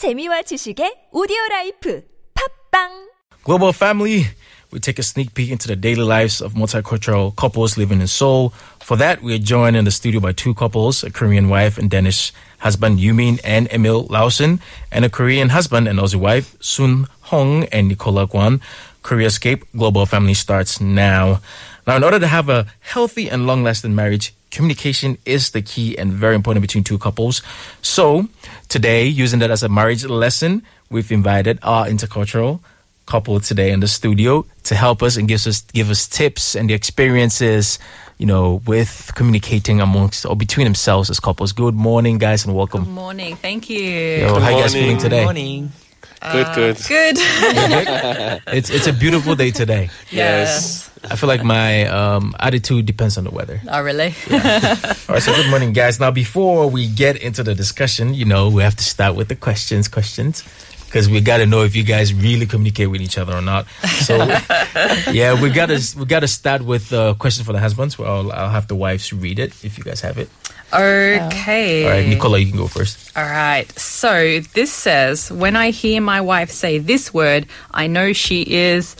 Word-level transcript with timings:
재미와 0.00 0.42
지식의 0.42 1.10
오디오 1.12 1.36
라이프 1.50 2.02
팝빵 2.34 3.10
Global 3.44 3.72
family, 3.72 4.24
we 4.72 4.80
take 4.80 4.98
a 4.98 5.02
sneak 5.02 5.34
peek 5.34 5.50
into 5.50 5.68
the 5.68 5.76
daily 5.76 6.02
lives 6.02 6.40
of 6.40 6.54
multicultural 6.54 7.36
couples 7.36 7.76
living 7.76 8.00
in 8.00 8.06
Seoul. 8.06 8.54
For 8.80 8.96
that, 8.96 9.22
we 9.22 9.34
are 9.34 9.38
joined 9.38 9.76
in 9.76 9.84
the 9.84 9.90
studio 9.90 10.20
by 10.20 10.32
two 10.32 10.54
couples, 10.54 11.04
a 11.04 11.10
Korean 11.10 11.48
wife 11.48 11.76
and 11.76 11.90
Danish 11.90 12.32
husband 12.60 12.98
Yumin 12.98 13.40
and 13.44 13.68
Emil 13.70 14.06
Lausen, 14.08 14.60
and 14.90 15.04
a 15.04 15.10
Korean 15.10 15.50
husband 15.50 15.86
and 15.86 15.98
Aussie 15.98 16.16
wife 16.16 16.56
Sun 16.60 17.06
Hong 17.28 17.64
and 17.64 17.88
Nicola 17.88 18.26
Kwan. 18.26 18.60
Koreascape 19.02 19.64
Global 19.76 20.06
Family 20.06 20.34
starts 20.34 20.80
now. 20.80 21.40
Now, 21.86 21.96
in 21.96 22.04
order 22.04 22.18
to 22.18 22.26
have 22.26 22.48
a 22.48 22.66
healthy 22.80 23.28
and 23.28 23.46
long-lasting 23.46 23.94
marriage, 23.94 24.34
communication 24.50 25.16
is 25.24 25.50
the 25.52 25.62
key 25.62 25.96
and 25.96 26.12
very 26.12 26.34
important 26.34 26.60
between 26.60 26.84
two 26.84 26.98
couples. 26.98 27.40
So, 27.80 28.28
today, 28.70 29.04
using 29.04 29.40
that 29.40 29.50
as 29.50 29.62
a 29.62 29.68
marriage 29.68 30.06
lesson, 30.06 30.62
we've 30.88 31.12
invited 31.12 31.58
our 31.62 31.86
intercultural 31.86 32.60
couple 33.04 33.40
today 33.40 33.72
in 33.72 33.80
the 33.80 33.88
studio 33.88 34.46
to 34.62 34.74
help 34.74 35.02
us 35.02 35.16
and 35.16 35.26
give 35.26 35.44
us 35.46 35.62
give 35.72 35.90
us 35.90 36.06
tips 36.06 36.54
and 36.54 36.70
the 36.70 36.74
experiences, 36.74 37.78
you 38.18 38.26
know, 38.26 38.62
with 38.66 39.10
communicating 39.16 39.80
amongst 39.80 40.24
or 40.24 40.36
between 40.36 40.64
themselves 40.64 41.10
as 41.10 41.20
couples. 41.20 41.52
Good 41.52 41.74
morning, 41.74 42.18
guys, 42.18 42.46
and 42.46 42.54
welcome. 42.54 42.84
Good 42.84 42.94
morning. 42.94 43.36
Thank 43.36 43.68
you. 43.68 43.82
Yo, 43.82 44.40
how 44.40 44.50
you 44.50 44.62
guys 44.62 44.72
feeling 44.72 44.98
today? 44.98 45.24
Morning. 45.24 45.72
Good, 46.32 46.46
good. 46.54 46.76
Good. 46.88 47.16
It's 48.48 48.70
it's 48.70 48.86
a 48.86 48.92
beautiful 48.92 49.34
day 49.34 49.50
today. 49.50 49.90
Yes. 50.10 50.90
I 51.10 51.16
feel 51.16 51.28
like 51.28 51.42
my 51.42 51.86
um, 51.86 52.34
attitude 52.38 52.84
depends 52.84 53.16
on 53.16 53.24
the 53.24 53.30
weather. 53.30 53.60
Oh, 53.70 53.80
really? 53.80 54.12
All 54.30 54.38
right, 55.08 55.22
so 55.22 55.34
good 55.34 55.48
morning, 55.48 55.72
guys. 55.72 55.98
Now, 55.98 56.10
before 56.10 56.68
we 56.68 56.88
get 56.88 57.16
into 57.16 57.42
the 57.42 57.54
discussion, 57.54 58.12
you 58.12 58.26
know, 58.26 58.50
we 58.50 58.62
have 58.62 58.76
to 58.76 58.84
start 58.84 59.16
with 59.16 59.28
the 59.28 59.34
questions. 59.36 59.88
Questions. 59.88 60.44
Because 60.90 61.08
we 61.08 61.20
got 61.20 61.36
to 61.36 61.46
know 61.46 61.62
if 61.62 61.76
you 61.76 61.84
guys 61.84 62.12
really 62.12 62.46
communicate 62.46 62.90
with 62.90 63.00
each 63.00 63.16
other 63.16 63.32
or 63.32 63.40
not. 63.40 63.68
So, 64.02 64.16
yeah, 65.12 65.40
we 65.40 65.50
got 65.50 65.66
to 65.66 65.78
we 65.96 66.04
got 66.04 66.20
to 66.20 66.28
start 66.28 66.62
with 66.62 66.90
a 66.90 67.14
question 67.16 67.44
for 67.44 67.52
the 67.52 67.60
husbands. 67.60 67.96
Well, 67.96 68.10
I'll, 68.10 68.32
I'll 68.32 68.50
have 68.50 68.66
the 68.66 68.74
wives 68.74 69.12
read 69.12 69.38
it 69.38 69.64
if 69.64 69.78
you 69.78 69.84
guys 69.84 70.00
have 70.00 70.18
it. 70.18 70.28
Okay. 70.72 71.84
All 71.84 71.90
right, 71.90 72.08
Nicola, 72.08 72.38
you 72.38 72.46
can 72.48 72.56
go 72.56 72.66
first. 72.66 73.16
All 73.16 73.22
right. 73.22 73.70
So 73.78 74.40
this 74.54 74.72
says, 74.72 75.30
when 75.30 75.54
I 75.54 75.70
hear 75.70 76.00
my 76.00 76.20
wife 76.20 76.50
say 76.50 76.78
this 76.78 77.14
word, 77.14 77.46
I 77.70 77.86
know 77.86 78.12
she 78.12 78.42
is 78.42 78.96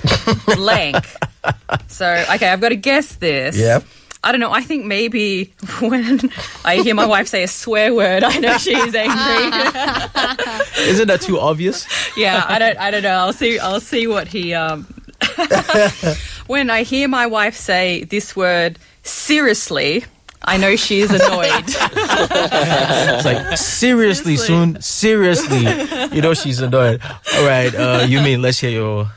blank. 0.47 1.05
so, 1.89 2.07
okay, 2.35 2.51
I've 2.51 2.61
got 2.61 2.71
to 2.71 2.77
guess 2.77 3.17
this. 3.17 3.59
Yep. 3.59 3.85
I 4.23 4.33
don't 4.33 4.41
know. 4.41 4.53
I 4.53 4.61
think 4.63 4.85
maybe 4.85 5.53
when 5.81 6.31
I 6.65 6.77
hear 6.77 6.95
my 6.95 7.07
wife 7.07 7.29
say 7.29 7.43
a 7.43 7.49
swear 7.49 7.95
word, 7.95 8.23
I 8.23 8.39
know 8.39 8.59
she 8.59 8.75
is 8.77 8.95
angry. 8.95 10.89
Isn't 10.89 11.09
that 11.09 11.21
too 11.23 11.39
obvious? 11.41 11.87
yeah, 12.17 12.45
I 12.47 12.59
don't. 12.59 12.79
I 12.79 12.91
don't 12.91 13.03
know. 13.03 13.15
I'll 13.17 13.33
see. 13.33 13.59
I'll 13.59 13.81
see 13.81 14.07
what 14.07 14.29
he. 14.29 14.53
Um, 14.55 14.87
when 16.47 16.71
I 16.71 16.83
hear 16.83 17.09
my 17.09 17.27
wife 17.27 17.57
say 17.57 18.05
this 18.05 18.37
word 18.37 18.79
seriously, 19.03 20.05
I 20.43 20.57
know 20.59 20.77
she 20.77 21.01
is 21.01 21.11
annoyed. 21.11 21.65
It's 21.67 23.25
like 23.25 23.57
seriously, 23.59 24.37
Seriously. 24.37 24.37
soon, 24.37 24.81
seriously. 24.83 26.15
You 26.17 26.23
know 26.23 26.35
she's 26.35 26.61
annoyed. 26.61 27.01
All 27.35 27.47
right, 27.47 27.75
uh, 27.75 28.01
Yumin 28.07 28.41
let's 28.43 28.59
hear 28.61 28.71
your. 28.71 29.11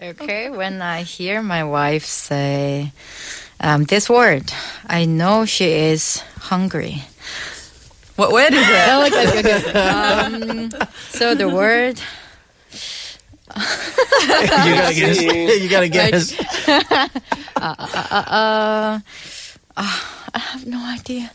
Okay, 0.00 0.48
when 0.50 0.80
I 0.80 1.02
hear 1.02 1.42
my 1.42 1.64
wife 1.64 2.04
say 2.04 2.92
um, 3.60 3.84
this 3.84 4.08
word, 4.08 4.52
I 4.86 5.04
know 5.04 5.44
she 5.44 5.66
is 5.66 6.20
hungry. 6.50 7.02
what 8.16 8.32
word 8.32 8.52
is 8.52 8.66
it? 8.68 8.88
Oh, 8.90 9.06
okay, 9.06 9.38
okay, 9.38 9.56
okay. 9.68 9.78
Um, 9.78 10.70
so 11.10 11.34
the 11.34 11.48
word, 11.48 12.00
You 13.56 13.62
gotta 14.74 14.94
guess. 15.00 15.20
you 15.22 15.68
gotta 15.68 15.88
guess. 15.88 16.32
uh, 17.56 19.00
uh, 19.76 20.00
I 20.34 20.38
have 20.38 20.66
no 20.66 20.78
idea. 20.84 21.30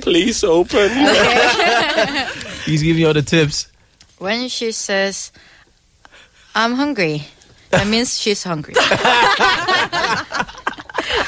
Please 0.00 0.42
open. 0.44 0.90
He's 2.64 2.82
giving 2.82 3.00
you 3.00 3.06
all 3.08 3.14
the 3.14 3.22
tips. 3.22 3.68
When 4.18 4.48
she 4.48 4.72
says, 4.72 5.30
I'm 6.54 6.74
hungry, 6.74 7.24
that 7.70 7.86
means 7.86 8.18
she's 8.18 8.42
hungry. 8.42 8.74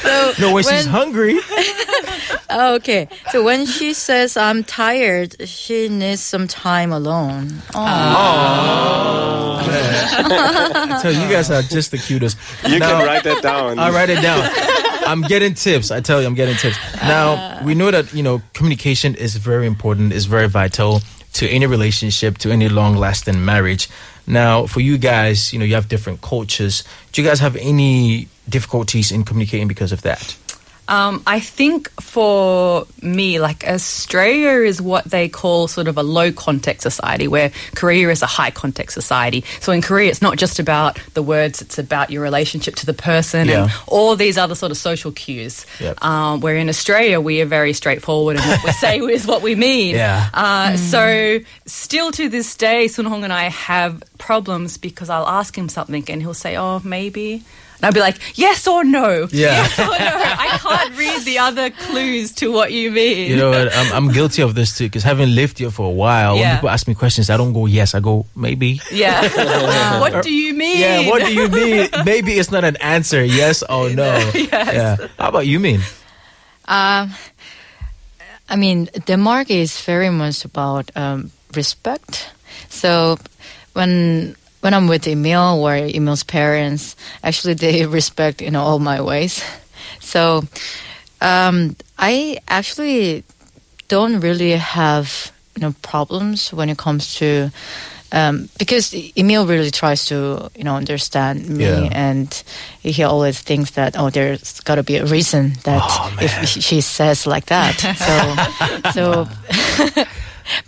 so 0.03 0.33
No, 0.41 0.53
when, 0.55 0.65
she's 0.65 0.87
hungry. 0.87 1.39
Oh, 2.53 2.75
okay. 2.75 3.09
So 3.31 3.45
when 3.45 3.65
she 3.65 3.93
says 3.95 4.37
I'm 4.37 4.65
tired, 4.65 5.49
she 5.49 5.89
needs 5.89 6.21
some 6.21 6.49
time 6.49 6.91
alone. 6.93 7.62
Oh. 7.75 7.77
oh. 7.77 9.61
I 9.62 10.99
tell 11.01 11.12
you, 11.12 11.21
you 11.21 11.28
guys 11.28 11.49
are 11.51 11.62
just 11.62 11.93
the 11.93 11.99
cutest. 11.99 12.37
You 12.67 12.81
Now- 12.81 12.99
can 12.99 13.07
write 13.07 13.22
that 13.22 13.41
down. 13.43 13.78
I'll 13.78 13.93
write 13.93 14.11
it 14.11 14.21
down. 14.21 14.51
I'm 15.07 15.22
getting 15.22 15.55
tips. 15.55 15.93
I 15.93 16.01
tell 16.01 16.21
you, 16.21 16.27
I'm 16.27 16.34
getting 16.34 16.57
tips. 16.57 16.77
Now 17.03 17.62
we 17.65 17.75
know 17.75 17.91
that 17.93 18.12
you 18.12 18.22
know 18.25 18.43
communication 18.53 19.15
is 19.15 19.37
very 19.37 19.67
important. 19.67 20.12
is 20.12 20.25
very 20.27 20.49
vital 20.49 21.03
to 21.35 21.49
any 21.49 21.67
relationship, 21.67 22.39
to 22.39 22.51
any 22.51 22.69
long-lasting 22.69 23.45
marriage. 23.45 23.89
Now, 24.27 24.67
for 24.67 24.81
you 24.81 24.99
guys, 24.99 25.53
you 25.53 25.59
know 25.59 25.65
you 25.65 25.75
have 25.75 25.89
different 25.89 26.21
cultures. 26.23 26.85
Do 27.13 27.23
you 27.23 27.29
guys 27.29 27.41
have 27.41 27.57
any 27.57 28.29
difficulties 28.49 29.13
in 29.13 29.25
communicating 29.25 29.69
because 29.69 29.93
of 29.93 30.03
that? 30.03 30.37
Um, 30.91 31.23
I 31.27 31.39
think 31.41 31.89
for 32.01 32.87
me, 33.01 33.39
like 33.41 33.65
Australia 33.67 34.67
is 34.69 34.83
what 34.83 35.05
they 35.05 35.28
call 35.28 35.69
sort 35.69 35.87
of 35.89 35.97
a 35.97 36.03
low 36.03 36.33
context 36.33 36.83
society, 36.83 37.28
where 37.28 37.53
Korea 37.77 38.09
is 38.11 38.23
a 38.23 38.27
high 38.27 38.51
context 38.51 38.95
society. 38.95 39.45
So 39.61 39.71
in 39.73 39.83
Korea, 39.83 40.11
it's 40.11 40.21
not 40.21 40.37
just 40.37 40.59
about 40.59 40.99
the 41.15 41.23
words; 41.23 41.62
it's 41.62 41.78
about 41.78 42.11
your 42.11 42.23
relationship 42.23 42.75
to 42.77 42.87
the 42.87 42.93
person 42.95 43.47
Yeah. 43.49 43.62
and 43.65 43.73
all 43.87 44.17
these 44.17 44.37
other 44.37 44.55
sort 44.56 44.73
of 44.73 44.78
social 44.78 45.12
cues. 45.12 45.65
Yep. 45.78 46.05
Um, 46.05 46.41
where 46.41 46.56
in 46.56 46.69
Australia, 46.69 47.21
we 47.21 47.41
are 47.41 47.47
very 47.47 47.72
straightforward, 47.72 48.37
and 48.37 48.45
what 48.47 48.65
we 48.65 48.72
say 48.72 48.99
is 49.17 49.27
what 49.27 49.43
we 49.43 49.55
mean. 49.55 49.95
Yeah. 49.95 50.28
Uh, 50.34 50.77
So 50.77 51.39
still 51.67 52.11
to 52.12 52.28
this 52.28 52.57
day, 52.57 52.89
Sun 52.89 53.05
Hong 53.07 53.22
and 53.25 53.33
I 53.33 53.45
have 53.49 54.03
problems 54.19 54.77
because 54.77 55.09
I'll 55.09 55.28
ask 55.28 55.57
him 55.57 55.69
something, 55.69 56.05
and 56.11 56.21
he'll 56.21 56.34
say, 56.34 56.57
"Oh, 56.57 56.81
maybe." 56.84 57.45
And 57.81 57.87
I'd 57.87 57.95
be 57.95 58.01
like, 58.01 58.19
yes 58.37 58.67
or 58.69 58.85
no. 58.85 59.27
Yeah. 59.33 59.65
Yes 59.65 59.79
or 59.79 59.87
no. 59.87 59.95
I 59.97 60.59
can't 60.61 60.97
read 60.99 61.23
the 61.25 61.39
other 61.39 61.71
clues 61.71 62.33
to 62.33 62.53
what 62.53 62.73
you 62.73 62.91
mean. 62.91 63.31
You 63.31 63.37
know, 63.37 63.51
what? 63.51 63.75
I'm, 63.75 63.93
I'm 63.93 64.13
guilty 64.13 64.43
of 64.43 64.55
this 64.55 64.77
too 64.77 64.85
because 64.85 65.03
having 65.03 65.35
lived 65.35 65.59
here 65.59 65.71
for 65.71 65.87
a 65.87 65.91
while, 65.91 66.37
when 66.37 66.57
people 66.57 66.69
ask 66.69 66.87
me 66.87 66.95
questions, 66.95 67.31
I 67.31 67.39
don't 67.39 67.55
go 67.55 67.65
yes. 67.65 67.95
I 67.95 68.01
go 68.01 68.27
maybe. 68.37 68.81
yeah. 68.93 70.01
what 70.01 70.23
do 70.23 70.33
you 70.33 70.53
mean? 70.53 70.79
Yeah. 70.79 71.09
What 71.09 71.25
do 71.25 71.33
you 71.33 71.49
mean? 71.49 71.89
maybe 72.05 72.33
it's 72.33 72.51
not 72.51 72.65
an 72.65 72.77
answer. 72.77 73.25
Yes 73.25 73.63
or 73.63 73.89
no. 73.91 74.11
Yes. 74.41 74.99
Yeah. 75.01 75.09
How 75.19 75.29
about 75.29 75.47
you? 75.47 75.61
Mean? 75.61 75.81
Um, 76.67 77.13
I 78.49 78.57
mean, 78.57 78.89
Denmark 79.07 79.51
is 79.51 79.81
very 79.81 80.11
much 80.11 80.45
about 80.45 80.91
um, 80.97 81.31
respect. 81.55 82.31
So 82.69 83.19
when 83.75 84.37
when 84.60 84.75
I'm 84.75 84.88
with 84.88 85.06
Emil 85.06 85.60
or 85.65 85.75
Emil's 85.76 86.22
parents, 86.25 86.97
actually 87.22 87.54
they 87.54 87.87
respect 87.98 88.41
you 88.43 88.50
know 88.50 88.62
all 88.62 88.78
my 88.78 89.00
ways. 89.00 89.43
So 90.00 90.43
um, 91.21 91.76
I 91.98 92.38
actually 92.48 93.22
don't 93.88 94.21
really 94.21 94.53
have 94.53 95.31
you 95.56 95.62
know 95.62 95.75
problems 95.82 96.53
when 96.53 96.69
it 96.69 96.78
comes 96.78 97.15
to 97.19 97.50
um, 98.12 98.48
because 98.59 98.93
Emil 99.16 99.47
really 99.47 99.71
tries 99.71 100.06
to 100.06 100.50
you 100.56 100.65
know 100.65 100.77
understand 100.77 101.48
me 101.48 101.65
Yeah. 101.65 101.88
and 101.92 102.42
he 102.82 103.03
always 103.04 103.41
thinks 103.41 103.71
that 103.72 103.94
oh 103.97 104.10
there's 104.10 104.60
got 104.60 104.77
to 104.77 104.82
be 104.82 104.97
a 104.97 105.04
reason 105.06 105.53
that 105.65 105.81
Oh, 105.82 106.19
if 106.21 106.48
she 106.48 106.60
she 106.60 106.81
says 106.81 107.27
like 107.27 107.47
that 107.47 107.77
so 108.92 108.92
so 108.92 109.27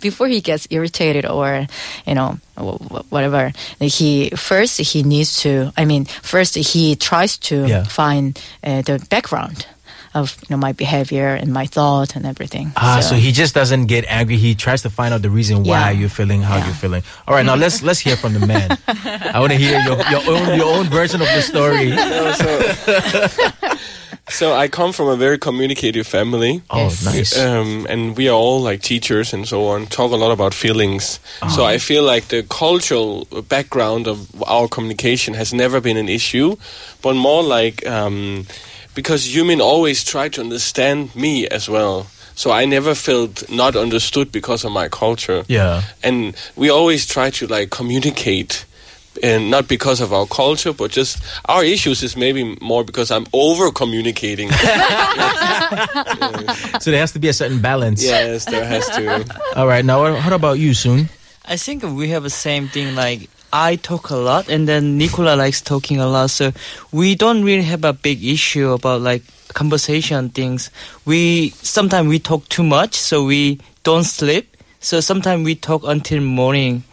before 0.01 0.27
he 0.27 0.41
gets 0.41 0.67
irritated 0.69 1.25
or 1.25 1.67
you 2.05 2.13
know 2.15 2.37
wh- 2.57 2.77
wh- 2.91 3.05
whatever 3.11 3.51
he 3.79 4.29
first 4.35 4.79
he 4.79 5.03
needs 5.03 5.41
to 5.41 5.71
i 5.77 5.85
mean 5.85 6.05
first 6.05 6.55
he 6.55 6.95
tries 6.95 7.37
to 7.37 7.65
Yeah. 7.67 7.83
find 7.83 8.39
uh, 8.63 8.81
the 8.83 8.99
background 9.09 9.65
of 10.13 10.37
you 10.41 10.53
know 10.53 10.57
my 10.61 10.73
behavior 10.73 11.33
and 11.33 11.51
my 11.51 11.65
thought 11.65 12.15
and 12.15 12.25
everything 12.25 12.71
Ah, 12.77 12.99
so, 13.01 13.15
he 13.15 13.31
just 13.31 13.55
doesn't 13.55 13.87
get 13.87 14.05
angry. 14.07 14.37
He 14.37 14.53
tries 14.53 14.83
to 14.83 14.89
find 14.91 15.11
out 15.13 15.21
the 15.23 15.31
reason 15.33 15.63
why 15.63 15.89
Yeah. 15.89 15.99
you're 16.05 16.09
feeling 16.13 16.43
how 16.45 16.57
Yeah. 16.57 16.65
you're 16.69 16.75
feeling. 16.77 17.01
All 17.27 17.33
right, 17.33 17.45
now 17.45 17.55
let's 17.57 17.81
let's 17.81 17.97
hear 17.99 18.15
from 18.15 18.33
the 18.37 18.45
man. 18.45 18.77
I 19.33 19.39
want 19.41 19.51
to 19.53 19.57
hear 19.57 19.79
your, 19.81 19.97
your 20.13 20.21
own 20.29 20.45
your 20.57 20.69
own 20.69 20.85
version 20.93 21.17
of 21.21 21.27
the 21.33 21.41
story. 21.41 21.89
No, 21.97 22.29
so, 22.37 22.47
so 24.29 24.53
I 24.53 24.67
come 24.69 24.93
from 24.93 25.07
a 25.09 25.15
very 25.15 25.37
communicative 25.37 26.07
family. 26.07 26.61
Oh, 26.69 26.83
Yes. 26.83 27.05
nice. 27.05 27.39
Um, 27.39 27.85
and 27.89 28.15
we 28.17 28.29
are 28.29 28.35
all 28.35 28.61
like 28.61 28.81
teachers 28.81 29.33
and 29.33 29.47
so 29.47 29.67
on, 29.67 29.87
talk 29.87 30.11
a 30.11 30.15
lot 30.15 30.31
about 30.31 30.53
feelings. 30.53 31.19
So 31.55 31.65
I 31.65 31.77
feel 31.77 32.03
like 32.03 32.27
the 32.29 32.43
cultural 32.43 33.25
background 33.49 34.07
of 34.07 34.27
our 34.43 34.67
communication 34.67 35.33
has 35.35 35.53
never 35.53 35.81
been 35.81 35.97
an 35.97 36.07
issue, 36.09 36.55
but 37.01 37.15
more 37.15 37.43
like 37.43 37.85
um, 37.85 38.45
because 38.95 39.27
Yumin 39.27 39.59
always 39.59 40.03
tried 40.03 40.33
to 40.33 40.41
understand 40.41 41.13
me 41.15 41.47
as 41.47 41.67
well. 41.69 42.07
So 42.35 42.49
I 42.49 42.65
never 42.65 42.95
felt 42.95 43.43
not 43.49 43.75
understood 43.75 44.31
because 44.31 44.63
of 44.65 44.71
my 44.71 44.87
culture. 44.89 45.43
Yeah. 45.47 45.83
And 46.01 46.33
we 46.55 46.69
always 46.69 47.05
try 47.05 47.29
to 47.31 47.45
like 47.47 47.69
communicate 47.69 48.65
and 49.21 49.51
not 49.51 49.67
because 49.67 50.01
of 50.01 50.11
our 50.11 50.25
culture, 50.25 50.73
but 50.73 50.91
just 50.91 51.21
our 51.45 51.63
issues 51.63 52.01
is 52.03 52.17
maybe 52.17 52.57
more 52.61 52.83
because 52.83 53.11
I'm 53.11 53.25
over 53.33 53.71
communicating. 53.71 54.49
So 56.81 56.91
there 56.91 56.99
has 56.99 57.11
to 57.13 57.19
be 57.19 57.27
a 57.29 57.33
certain 57.33 57.61
balance. 57.61 58.03
yes, 58.03 58.45
there 58.45 58.65
has 58.65 58.87
to. 58.89 59.25
All 59.55 59.67
right. 59.67 59.85
Now, 59.85 60.01
what, 60.01 60.13
what 60.23 60.33
about 60.33 60.59
you, 60.59 60.73
Soon? 60.73 61.09
I 61.45 61.57
think 61.57 61.83
we 61.83 62.09
have 62.09 62.23
the 62.23 62.29
same 62.29 62.67
thing. 62.67 62.95
Like 62.95 63.29
I 63.51 63.75
talk 63.77 64.09
a 64.09 64.15
lot, 64.15 64.49
and 64.49 64.67
then 64.67 64.97
Nicola 64.97 65.35
likes 65.35 65.61
talking 65.61 65.99
a 65.99 66.07
lot. 66.07 66.29
So 66.29 66.51
we 66.91 67.15
don't 67.15 67.43
really 67.43 67.63
have 67.63 67.83
a 67.83 67.93
big 67.93 68.23
issue 68.23 68.71
about 68.71 69.01
like 69.01 69.23
conversation 69.53 70.29
things. 70.29 70.69
We 71.05 71.49
sometimes 71.61 72.07
we 72.09 72.19
talk 72.19 72.47
too 72.49 72.63
much, 72.63 72.95
so 72.95 73.23
we 73.25 73.59
don't 73.83 74.03
sleep. 74.05 74.57
So 74.79 74.99
sometimes 74.99 75.45
we 75.45 75.55
talk 75.55 75.83
until 75.85 76.21
morning 76.21 76.83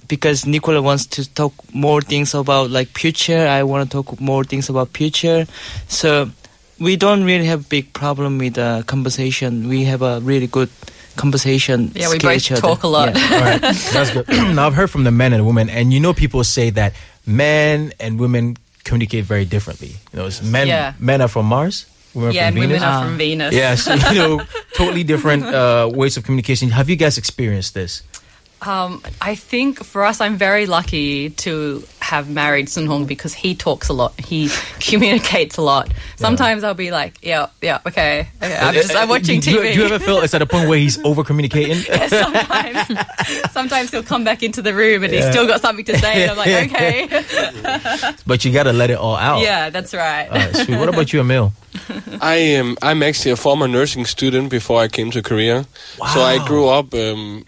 because 0.00 0.46
Nicola 0.46 0.80
wants 0.82 1.06
to 1.06 1.28
talk 1.34 1.52
more 1.74 2.00
things 2.00 2.34
about 2.34 2.70
like 2.70 2.88
future. 2.98 3.46
I 3.46 3.62
want 3.62 3.90
to 3.90 4.02
talk 4.02 4.20
more 4.20 4.44
things 4.44 4.68
about 4.68 4.88
future. 4.96 5.46
So 5.88 6.30
we 6.78 6.96
don't 6.96 7.24
really 7.24 7.46
have 7.46 7.68
big 7.68 7.92
problem 7.92 8.38
with 8.38 8.58
uh, 8.58 8.82
conversation. 8.84 9.68
We 9.68 9.84
have 9.84 10.02
a 10.02 10.20
really 10.20 10.46
good 10.46 10.68
conversation. 11.16 11.92
Yeah, 11.94 12.10
we 12.10 12.18
both 12.18 12.44
talk 12.60 12.82
a 12.82 12.88
lot. 12.88 13.14
Yeah. 13.14 13.34
All 13.34 13.40
right, 13.40 13.60
that's 13.60 14.10
good. 14.12 14.28
now 14.56 14.66
I've 14.66 14.74
heard 14.74 14.90
from 14.90 15.04
the 15.04 15.10
men 15.12 15.32
and 15.32 15.46
women, 15.46 15.68
and 15.68 15.92
you 15.92 16.00
know, 16.00 16.12
people 16.14 16.42
say 16.44 16.70
that 16.70 16.94
men 17.26 17.92
and 18.00 18.18
women 18.18 18.56
communicate 18.84 19.24
very 19.24 19.44
differently. 19.44 19.94
You 20.12 20.18
know, 20.18 20.26
it's 20.26 20.42
men 20.42 20.66
Yeah. 20.66 20.94
men 20.98 21.20
are 21.20 21.28
from 21.28 21.46
Mars, 21.46 21.86
women 22.14 22.30
are 22.30 22.34
yeah, 22.34 22.50
from 22.50 22.56
and 22.58 22.68
Venus. 22.68 22.80
women 22.80 22.82
are 22.88 22.98
Ah. 22.98 23.04
from 23.06 23.16
Venus. 23.18 23.54
Yeah, 23.54 23.74
so, 23.76 23.94
you 24.10 24.18
know, 24.18 24.40
totally 24.74 25.04
different 25.04 25.44
uh, 25.44 25.88
ways 25.92 26.16
of 26.16 26.24
communication. 26.24 26.70
Have 26.70 26.88
you 26.90 26.96
guys 26.96 27.16
experienced 27.18 27.74
this? 27.74 28.02
Um, 28.64 29.02
I 29.20 29.34
think 29.34 29.82
for 29.82 30.04
us, 30.04 30.20
I'm 30.20 30.36
very 30.36 30.66
lucky 30.66 31.30
to 31.30 31.82
have 31.98 32.30
married 32.30 32.68
Sun 32.68 32.86
Hong 32.86 33.06
because 33.06 33.34
he 33.34 33.54
talks 33.54 33.88
a 33.88 33.92
lot. 33.92 34.18
He 34.20 34.50
communicates 34.80 35.56
a 35.56 35.62
lot. 35.62 35.90
Sometimes 36.16 36.62
I'll 36.62 36.74
be 36.74 36.90
like, 36.90 37.18
yeah, 37.22 37.48
yeah, 37.60 37.80
okay. 37.86 38.28
okay 38.42 38.56
I'm 38.56 38.72
just 38.74 38.94
I'm 38.94 39.08
watching 39.08 39.40
do, 39.40 39.50
you- 39.50 39.58
TV. 39.58 39.72
Do 39.74 39.78
you 39.80 39.84
ever 39.86 39.98
feel 39.98 40.18
it's 40.18 40.34
at 40.34 40.42
a 40.42 40.46
point 40.46 40.68
where 40.68 40.78
he's 40.78 41.02
over 41.04 41.24
communicating? 41.24 41.76
sometimes, 42.08 42.88
sometimes 43.52 43.90
he'll 43.90 44.02
come 44.02 44.22
back 44.24 44.42
into 44.42 44.62
the 44.62 44.74
room 44.74 45.02
and 45.02 45.12
he's 45.12 45.28
still 45.28 45.46
got 45.46 45.60
something 45.60 45.84
to 45.86 45.98
say, 45.98 46.22
and 46.22 46.30
I'm 46.32 46.36
like, 46.36 46.70
okay, 46.70 48.14
but 48.26 48.44
you 48.44 48.52
got 48.52 48.64
to 48.64 48.72
let 48.72 48.90
it 48.90 48.98
all 48.98 49.16
out. 49.16 49.40
yeah, 49.40 49.70
that's 49.70 49.92
right, 49.94 50.28
sweet. 50.54 50.78
What 50.78 50.88
about 50.88 51.12
you, 51.12 51.20
Emil? 51.20 51.52
I 52.20 52.36
am. 52.36 52.76
I'm 52.82 53.02
actually 53.02 53.32
a 53.32 53.36
former 53.36 53.68
nursing 53.68 54.04
student 54.04 54.50
before 54.50 54.80
I 54.80 54.88
came 54.88 55.10
to 55.12 55.22
Korea. 55.22 55.66
So 56.12 56.20
I 56.20 56.44
grew 56.46 56.68
up 56.68 56.92
um, 56.94 57.44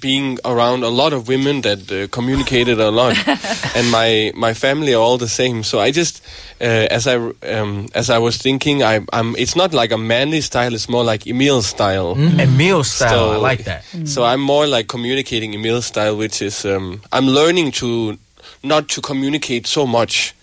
being 0.00 0.38
around 0.44 0.82
a 0.82 0.88
lot 0.88 1.12
of 1.12 1.28
women 1.28 1.60
that 1.62 1.90
uh, 1.90 2.08
communicated 2.08 2.80
a 2.80 2.90
lot, 2.90 3.16
and 3.76 3.90
my 3.90 4.32
my 4.34 4.54
family 4.54 4.94
are 4.94 5.02
all 5.02 5.18
the 5.18 5.28
same. 5.28 5.62
So 5.62 5.78
I 5.80 5.90
just, 5.90 6.22
uh, 6.60 6.86
as 6.90 7.06
I 7.06 7.16
um, 7.16 7.88
as 7.94 8.08
I 8.10 8.18
was 8.18 8.36
thinking, 8.38 8.82
I, 8.82 9.00
I'm. 9.12 9.36
It's 9.36 9.56
not 9.56 9.72
like 9.74 9.92
a 9.92 9.98
manly 9.98 10.40
style. 10.40 10.74
It's 10.74 10.88
more 10.88 11.04
like 11.04 11.26
Emil 11.26 11.62
style. 11.62 12.16
Emil 12.16 12.84
style. 12.84 13.10
So, 13.10 13.32
I 13.32 13.36
like 13.36 13.64
that. 13.64 13.84
So 14.04 14.24
I'm 14.24 14.40
more 14.40 14.66
like 14.66 14.88
communicating 14.88 15.54
Emil 15.54 15.82
style, 15.82 16.16
which 16.16 16.40
is 16.40 16.64
um, 16.64 17.02
I'm 17.12 17.26
learning 17.26 17.72
to 17.72 18.18
not 18.62 18.88
to 18.88 19.00
communicate 19.00 19.66
so 19.66 19.86
much, 19.86 20.34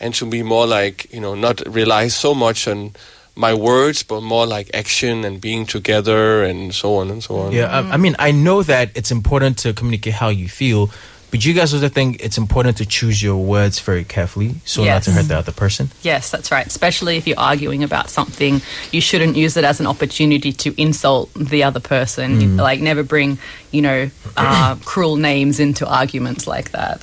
and 0.00 0.14
to 0.14 0.26
be 0.26 0.42
more 0.42 0.66
like 0.66 1.12
you 1.12 1.20
know 1.20 1.34
not 1.34 1.60
rely 1.66 2.08
so 2.08 2.34
much 2.34 2.68
on 2.68 2.92
my 3.36 3.52
words, 3.52 4.02
but 4.02 4.22
more 4.22 4.46
like 4.46 4.70
action 4.72 5.24
and 5.24 5.40
being 5.40 5.66
together 5.66 6.42
and 6.42 6.74
so 6.74 6.96
on 6.96 7.10
and 7.10 7.22
so 7.22 7.36
on. 7.36 7.52
Yeah, 7.52 7.66
I, 7.66 7.92
I 7.92 7.96
mean, 7.98 8.16
I 8.18 8.30
know 8.32 8.62
that 8.62 8.90
it's 8.94 9.10
important 9.10 9.58
to 9.58 9.74
communicate 9.74 10.14
how 10.14 10.30
you 10.30 10.48
feel, 10.48 10.90
but 11.30 11.44
you 11.44 11.52
guys 11.54 11.74
also 11.74 11.88
think 11.88 12.22
it's 12.22 12.38
important 12.38 12.76
to 12.78 12.86
choose 12.86 13.22
your 13.22 13.36
words 13.36 13.80
very 13.80 14.04
carefully 14.04 14.54
so 14.64 14.84
not 14.84 15.02
to 15.04 15.10
hurt 15.12 15.28
the 15.28 15.36
other 15.36 15.52
person. 15.52 15.90
Yes, 16.02 16.30
that's 16.30 16.50
right. 16.50 16.66
Especially 16.66 17.16
if 17.16 17.26
you're 17.26 17.38
arguing 17.38 17.82
about 17.82 18.08
something, 18.10 18.60
you 18.92 19.00
shouldn't 19.00 19.36
use 19.36 19.56
it 19.56 19.64
as 19.64 19.80
an 19.80 19.86
opportunity 19.86 20.52
to 20.52 20.74
insult 20.80 21.32
the 21.34 21.64
other 21.64 21.80
person. 21.80 22.40
You- 22.40 22.48
Like, 22.56 22.80
never 22.80 23.02
bring, 23.02 23.38
you 23.70 23.82
know, 23.82 24.10
uh, 24.36 24.76
cruel 24.84 25.16
names 25.16 25.58
into 25.60 25.86
arguments 25.86 26.46
like 26.46 26.70
that. 26.72 27.02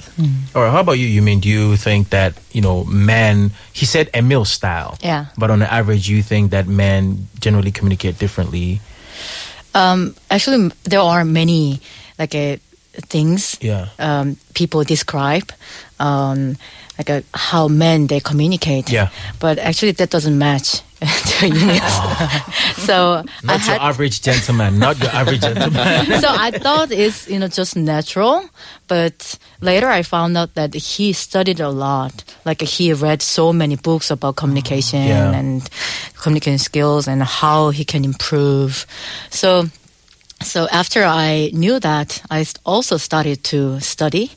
All 0.55 0.61
right, 0.63 0.71
how 0.71 0.79
about 0.79 0.97
you? 0.99 1.07
Yumin 1.21 1.41
do 1.41 1.49
you 1.49 1.75
think 1.77 2.09
that 2.09 2.33
you 2.51 2.61
know 2.61 2.83
men? 2.85 3.51
He 3.73 3.85
said 3.85 4.09
Emil 4.13 4.45
style. 4.45 4.97
Yeah. 5.01 5.25
But 5.37 5.51
on 5.51 5.61
average, 5.61 6.07
you 6.09 6.23
think 6.23 6.51
that 6.51 6.67
men 6.67 7.27
generally 7.39 7.71
communicate 7.71 8.17
differently. 8.19 8.79
Um, 9.75 10.15
actually, 10.29 10.71
there 10.83 11.01
are 11.01 11.25
many 11.25 11.81
like 12.19 12.35
uh, 12.35 12.57
things 13.09 13.57
Yeah. 13.61 13.87
um, 13.99 14.37
people 14.53 14.83
describe, 14.83 15.51
um, 15.99 16.57
like 16.97 17.09
uh, 17.09 17.21
how 17.33 17.67
men 17.67 18.07
they 18.07 18.19
communicate. 18.19 18.89
Yeah. 18.91 19.09
But 19.39 19.57
actually, 19.57 19.93
that 19.93 20.09
doesn't 20.11 20.37
match 20.37 20.81
to 21.39 21.47
you. 21.47 21.79
so 22.85 23.23
I 23.23 23.23
Not 23.43 23.65
your 23.65 23.77
had. 23.77 23.81
average 23.81 24.21
gentleman. 24.21 24.77
Not 24.79 24.99
your 24.99 25.09
average 25.11 25.41
gentleman. 25.47 26.21
so 26.21 26.27
I 26.29 26.51
thought 26.51 26.91
it's 26.91 27.27
you 27.27 27.39
know 27.39 27.47
just 27.47 27.75
natural, 27.75 28.45
but 28.87 29.37
later 29.61 29.87
I 29.87 30.03
found 30.03 30.37
out 30.37 30.53
that 30.53 30.73
he 30.75 31.13
studied 31.13 31.59
a 31.59 31.69
lot. 31.69 32.23
Like 32.45 32.61
he 32.61 32.93
read 32.93 33.21
so 33.21 33.51
many 33.53 33.75
books 33.75 34.11
about 34.11 34.35
communication 34.35 35.03
Yeah. 35.03 35.31
and 35.33 35.67
communication 36.21 36.59
skills 36.59 37.07
and 37.07 37.23
how 37.23 37.69
he 37.71 37.83
can 37.85 38.05
improve. 38.05 38.85
So. 39.29 39.65
So 40.43 40.67
after 40.71 41.03
I 41.03 41.49
knew 41.53 41.79
that, 41.79 42.21
I 42.29 42.45
also 42.65 42.97
started 42.97 43.43
to 43.45 43.79
study, 43.79 44.31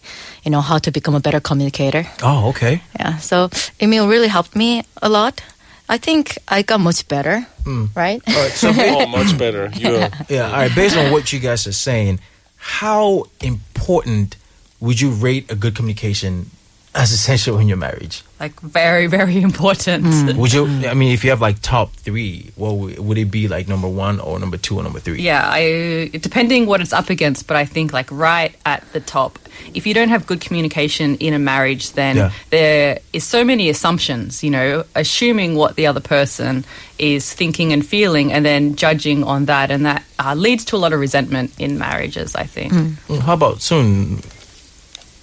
you 0.45 0.51
know, 0.51 0.61
how 0.61 0.79
to 0.79 0.91
become 0.91 1.15
a 1.15 1.21
better 1.21 1.41
communicator. 1.41 2.07
oh, 2.23 2.49
okay. 2.51 2.83
Yeah. 2.99 3.19
So 3.19 3.51
Emil 3.81 4.09
really 4.09 4.29
helped 4.29 4.57
me 4.57 4.85
a 5.03 5.09
lot. 5.09 5.43
I 5.89 5.99
think 5.99 6.39
I 6.49 6.63
got 6.63 6.81
much 6.81 7.07
better, 7.07 7.47
hmm. 7.65 7.87
right? 7.95 8.21
All 8.27 8.35
right. 8.35 8.51
So 8.51 8.73
Oh, 8.75 9.07
much 9.07 9.39
better. 9.39 9.71
You 9.77 10.09
Yeah, 10.29 10.51
all 10.51 10.63
right. 10.63 10.75
Based 10.75 10.97
on 10.97 11.13
what 11.13 11.33
you 11.33 11.39
guys 11.39 11.67
are 11.67 11.73
saying, 11.73 12.19
how 12.57 13.27
important 13.41 14.37
would 14.81 15.01
you 15.01 15.11
rate 15.11 15.51
a 15.51 15.55
good 15.55 15.75
communication 15.75 16.51
as 16.95 17.13
essential 17.13 17.59
in 17.59 17.69
your 17.69 17.77
marriage? 17.77 18.23
Like, 18.39 18.61
very, 18.61 19.07
very 19.19 19.41
important. 19.41 20.37
Would 20.37 20.53
you? 20.53 20.67
I 20.67 20.95
mean, 20.95 21.13
if 21.13 21.25
you 21.25 21.31
have 21.31 21.41
like 21.41 21.61
top 21.63 21.93
three, 21.95 22.51
what 22.57 22.73
would, 22.77 22.99
would 22.99 23.19
it 23.19 23.31
be? 23.31 23.49
Like 23.49 23.67
number 23.67 23.89
one 23.89 24.21
or 24.21 24.39
number 24.39 24.57
two 24.59 24.77
or 24.79 24.83
number 24.83 25.01
three? 25.01 25.23
Yeah, 25.23 25.43
I, 25.45 26.11
depending 26.13 26.67
what 26.67 26.81
it's 26.81 26.93
up 26.93 27.09
against, 27.09 27.47
but 27.47 27.57
I 27.57 27.65
think 27.65 27.93
like 27.93 28.11
right 28.11 28.55
at 28.67 28.85
the 28.93 29.01
top. 29.01 29.39
If 29.73 29.87
you 29.87 29.95
don't 29.95 30.11
have 30.11 30.27
good 30.27 30.43
communication 30.43 31.17
in 31.17 31.33
a 31.33 31.39
marriage, 31.39 31.93
then 31.93 32.17
Yeah. 32.17 32.31
there 32.51 32.99
is 33.15 33.25
so 33.25 33.43
many 33.43 33.71
assumptions. 33.71 34.45
You 34.45 34.51
know, 34.51 34.85
assuming 34.95 35.55
what 35.55 35.77
the 35.77 35.87
other 35.87 36.01
person 36.01 36.65
is 36.99 37.33
thinking 37.33 37.73
and 37.73 37.85
feeling, 37.87 38.33
and 38.35 38.45
then 38.45 38.77
judging 38.77 39.25
on 39.25 39.47
that, 39.47 39.71
and 39.71 39.87
that 39.87 40.05
uh, 40.19 40.35
leads 40.35 40.65
to 40.67 40.77
a 40.77 40.79
lot 40.79 40.93
of 40.93 41.01
resentment 41.01 41.53
in 41.59 41.79
marriages. 41.79 42.37
I 42.37 42.45
think. 42.45 42.73
Mm, 42.75 43.21
How 43.21 43.33
about 43.33 43.63
soon? 43.63 44.17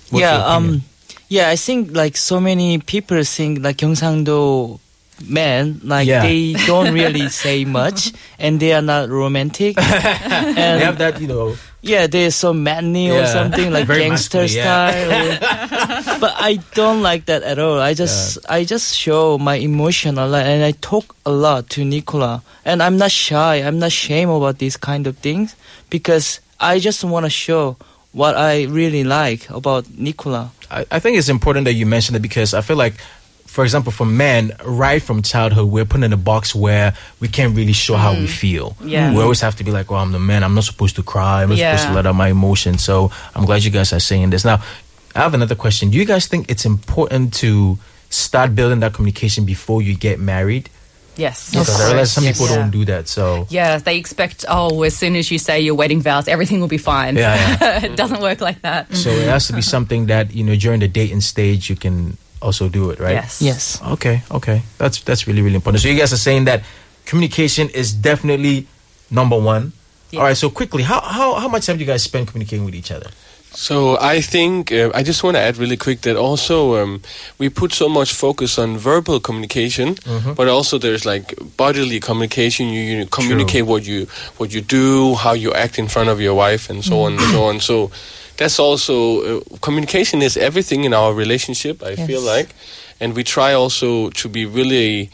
What's 0.10 0.22
yeah, 0.22 0.38
your 0.38 0.48
um, 0.48 0.82
yeah. 1.34 1.50
I 1.50 1.58
think 1.58 1.96
like 2.02 2.16
so 2.30 2.40
many 2.40 2.78
people 2.78 3.24
think 3.24 3.64
like 3.66 3.78
Gyeongsangdo 3.82 4.80
men 5.30 5.80
like 5.84 6.08
Yeah. 6.08 6.22
they 6.26 6.54
don't 6.68 6.92
really 7.00 7.30
say 7.30 7.66
much 7.66 8.12
and 8.40 8.60
they 8.60 8.74
are 8.74 8.82
not 8.82 9.10
romantic. 9.10 9.78
and 9.80 10.58
they 10.80 10.86
have 10.86 10.98
that, 10.98 11.22
you 11.22 11.28
know. 11.28 11.56
yeah, 11.82 12.08
they're 12.08 12.32
so 12.32 12.54
manly 12.54 13.12
or 13.12 13.26
something 13.28 13.72
like 13.72 13.86
Very 13.88 14.08
gangster 14.10 14.42
masculine, 14.48 14.64
style. 14.64 15.10
or- 15.12 16.20
but 16.24 16.34
I 16.40 16.60
don't 16.74 17.02
like 17.04 17.26
that 17.32 17.44
at 17.44 17.60
all. 17.60 17.80
I 17.80 17.94
just 17.94 18.40
I 18.50 18.64
just 18.64 18.96
show 18.96 19.38
my 19.38 19.56
emotion 19.60 20.18
a 20.18 20.26
lot 20.28 20.46
and 20.46 20.64
I 20.64 20.72
talk 20.82 21.16
a 21.26 21.32
lot 21.32 21.70
to 21.76 21.84
Nicola. 21.86 22.42
And 22.66 22.82
I'm 22.82 22.98
not 22.98 23.12
shy. 23.12 23.60
I'm 23.60 23.80
not 23.80 23.92
shame 23.92 24.30
about 24.32 24.58
these 24.64 24.78
kind 24.78 25.06
of 25.08 25.18
things 25.20 25.56
because 25.92 26.40
I 26.60 26.80
just 26.80 27.04
want 27.04 27.26
to 27.26 27.30
show 27.30 27.76
what 28.16 28.36
I 28.40 28.64
really 28.72 29.04
like 29.04 29.50
about 29.52 29.84
Nicola. 30.00 30.52
I, 30.74 30.86
I 30.92 31.00
think 31.00 31.18
it's 31.18 31.30
important 31.30 31.66
that 31.66 31.74
you 31.74 31.86
mention 31.86 32.16
it 32.16 32.22
because 32.22 32.54
I 32.54 32.62
feel 32.62 32.76
like, 32.78 32.96
for 33.46 33.64
example, 33.64 33.92
for 33.92 34.06
men, 34.06 34.52
right 34.66 35.02
from 35.02 35.22
childhood, 35.22 35.70
we're 35.70 35.86
put 35.86 36.02
in 36.02 36.12
a 36.12 36.18
box 36.18 36.56
where 36.56 36.96
we 37.20 37.28
can't 37.28 37.56
really 37.56 37.74
show 37.74 37.96
how 37.96 38.14
we 38.14 38.20
mm-hmm. 38.20 38.26
feel. 38.28 38.76
Yeah. 38.84 39.14
We 39.14 39.22
always 39.22 39.42
have 39.42 39.56
to 39.58 39.64
be 39.64 39.72
like, 39.72 39.92
well, 39.92 40.02
I'm 40.02 40.12
the 40.12 40.20
man. 40.20 40.44
I'm 40.44 40.56
not 40.56 40.64
supposed 40.64 40.96
to 40.96 41.04
cry. 41.04 41.44
I'm 41.44 41.50
not 41.50 41.60
supposed 41.60 41.88
to 41.88 41.94
let 41.94 42.06
out 42.08 42.16
my 42.16 42.30
emotions. 42.30 42.84
So 42.84 43.12
I'm 43.36 43.46
glad 43.46 43.64
you 43.64 43.72
guys 43.72 43.94
are 43.94 44.00
saying 44.00 44.32
this. 44.32 44.44
Now, 44.44 44.64
I 45.16 45.20
have 45.20 45.36
another 45.36 45.56
question. 45.56 45.92
Do 45.92 45.98
you 45.98 46.06
guys 46.06 46.26
think 46.26 46.50
it's 46.50 46.66
important 46.66 47.34
to 47.36 47.78
start 48.10 48.56
building 48.56 48.80
that 48.80 48.94
communication 48.94 49.46
before 49.46 49.84
you 49.84 49.96
get 49.96 50.20
married? 50.20 50.70
Yes. 51.16 51.52
Because 51.52 51.82
I 51.82 51.88
realize 51.88 52.12
some 52.12 52.24
Yes. 52.24 52.38
people 52.38 52.50
Yeah. 52.50 52.62
don't 52.62 52.72
do 52.72 52.86
that. 52.86 53.08
So 53.08 53.46
Yeah, 53.50 53.78
they 53.78 53.98
expect, 53.98 54.46
oh, 54.50 54.84
as 54.84 54.96
soon 54.96 55.16
as 55.16 55.30
you 55.32 55.38
say 55.40 55.60
your 55.62 55.76
wedding 55.76 56.02
vows, 56.02 56.28
everything 56.28 56.60
will 56.60 56.68
be 56.68 56.78
fine. 56.80 57.16
Yeah, 57.16 57.36
yeah. 57.62 57.86
it 57.92 57.96
doesn't 57.96 58.22
work 58.22 58.42
like 58.42 58.62
that. 58.64 58.94
so 58.96 59.10
it 59.10 59.28
has 59.28 59.48
to 59.48 59.54
be 59.54 59.62
something 59.62 60.08
that, 60.08 60.34
you 60.34 60.44
know, 60.44 60.56
during 60.56 60.80
the 60.80 60.88
dating 60.88 61.22
stage, 61.22 61.70
you 61.70 61.76
can 61.76 62.18
also 62.42 62.68
do 62.68 62.90
it, 62.90 63.00
right? 63.00 63.14
Yes. 63.14 63.42
Yes. 63.42 63.80
Okay, 63.94 64.22
okay. 64.32 64.62
That's 64.78 65.00
that's 65.02 65.28
really 65.28 65.42
really 65.42 65.56
important. 65.56 65.82
So 65.82 65.88
you 65.90 65.98
guys 65.98 66.12
are 66.12 66.18
saying 66.20 66.46
that 66.46 66.64
communication 67.06 67.70
is 67.70 67.94
definitely 67.94 68.68
number 69.10 69.38
one. 69.40 69.72
Yeah. 70.12 70.20
All 70.20 70.26
right, 70.28 70.38
so 70.38 70.50
quickly, 70.50 70.84
how, 70.84 71.00
how 71.02 71.36
how 71.36 71.48
much 71.48 71.66
time 71.66 71.78
do 71.78 71.82
you 71.82 71.90
guys 71.90 72.04
spend 72.04 72.28
communicating 72.28 72.66
with 72.66 72.76
each 72.76 72.92
other? 72.92 73.10
So 73.56 73.98
I 74.02 74.22
think 74.22 74.72
uh, 74.72 74.90
I 74.96 75.04
just 75.04 75.24
want 75.24 75.36
to 75.38 75.42
add 75.42 75.58
really 75.58 75.78
quick 75.78 76.02
that 76.02 76.16
also 76.16 76.82
um, 76.84 77.02
we 77.38 77.50
put 77.50 77.72
so 77.74 77.88
much 77.88 78.12
focus 78.14 78.58
on 78.58 78.78
verbal 78.78 79.20
communication, 79.20 79.96
Mm-hmm. 79.96 80.34
but 80.34 80.48
also 80.48 80.78
there's 80.80 81.06
like 81.06 81.34
bodily 81.58 82.00
communication. 82.00 82.68
You, 82.68 82.82
you 82.82 83.06
communicate 83.06 83.66
what 83.66 83.86
you 83.86 84.08
what 84.38 84.54
you 84.54 84.62
do, 84.62 85.16
how 85.16 85.34
you 85.34 85.54
act 85.54 85.78
in 85.78 85.88
front 85.88 86.10
of 86.10 86.20
your 86.20 86.34
wife, 86.36 86.70
and 86.70 86.84
so 86.84 87.02
on 87.06 87.14
and 87.14 87.22
so 87.32 87.44
on. 87.44 87.60
So 87.60 87.92
that's 88.38 88.60
also 88.60 88.96
uh, 89.22 89.42
communication 89.62 90.22
is 90.22 90.36
everything 90.38 90.84
in 90.86 90.94
our 90.94 91.14
relationship. 91.14 91.84
I 91.84 91.96
feel 91.96 92.22
like, 92.22 92.50
and 93.00 93.16
we 93.16 93.24
try 93.24 93.54
also 93.54 94.10
to 94.10 94.30
be 94.30 94.46
really. 94.46 95.10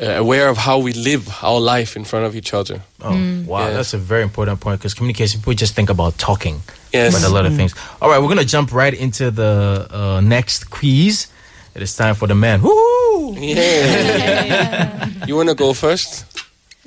Uh, 0.00 0.12
aware 0.12 0.48
of 0.48 0.56
how 0.56 0.78
we 0.78 0.92
live 0.92 1.28
our 1.42 1.58
life 1.58 1.96
in 1.96 2.04
front 2.04 2.24
of 2.24 2.36
each 2.36 2.54
other. 2.54 2.80
Oh, 3.02 3.10
wow, 3.46 3.66
Yeah. 3.66 3.70
that's 3.76 3.94
a 3.94 3.98
very 3.98 4.22
important 4.22 4.60
point 4.60 4.78
because 4.78 4.94
communication, 4.94 5.40
people 5.40 5.54
just 5.54 5.74
think 5.74 5.90
about 5.90 6.16
talking. 6.18 6.60
Yes. 6.92 7.12
But 7.14 7.28
a 7.28 7.34
lot 7.34 7.46
of 7.46 7.56
things. 7.56 7.74
All 8.00 8.08
right, 8.08 8.18
we're 8.20 8.28
going 8.28 8.38
to 8.38 8.44
jump 8.46 8.72
right 8.72 8.94
into 8.94 9.32
the 9.32 9.88
uh, 9.90 10.20
next 10.20 10.70
quiz. 10.70 11.26
It 11.74 11.82
is 11.82 11.96
time 11.96 12.14
for 12.14 12.28
the 12.28 12.34
man. 12.36 12.62
Woo! 12.62 13.34
Yeah. 13.38 15.26
you 15.26 15.34
want 15.36 15.48
to 15.48 15.54
go 15.56 15.72
first? 15.74 16.24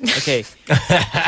Okay. 0.02 0.44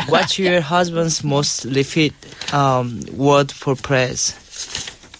What's 0.09 0.39
your 0.39 0.61
husband's 0.61 1.23
most 1.23 1.65
repeat 1.65 2.13
um, 2.51 3.01
word 3.13 3.51
for 3.51 3.75
praise? 3.75 4.33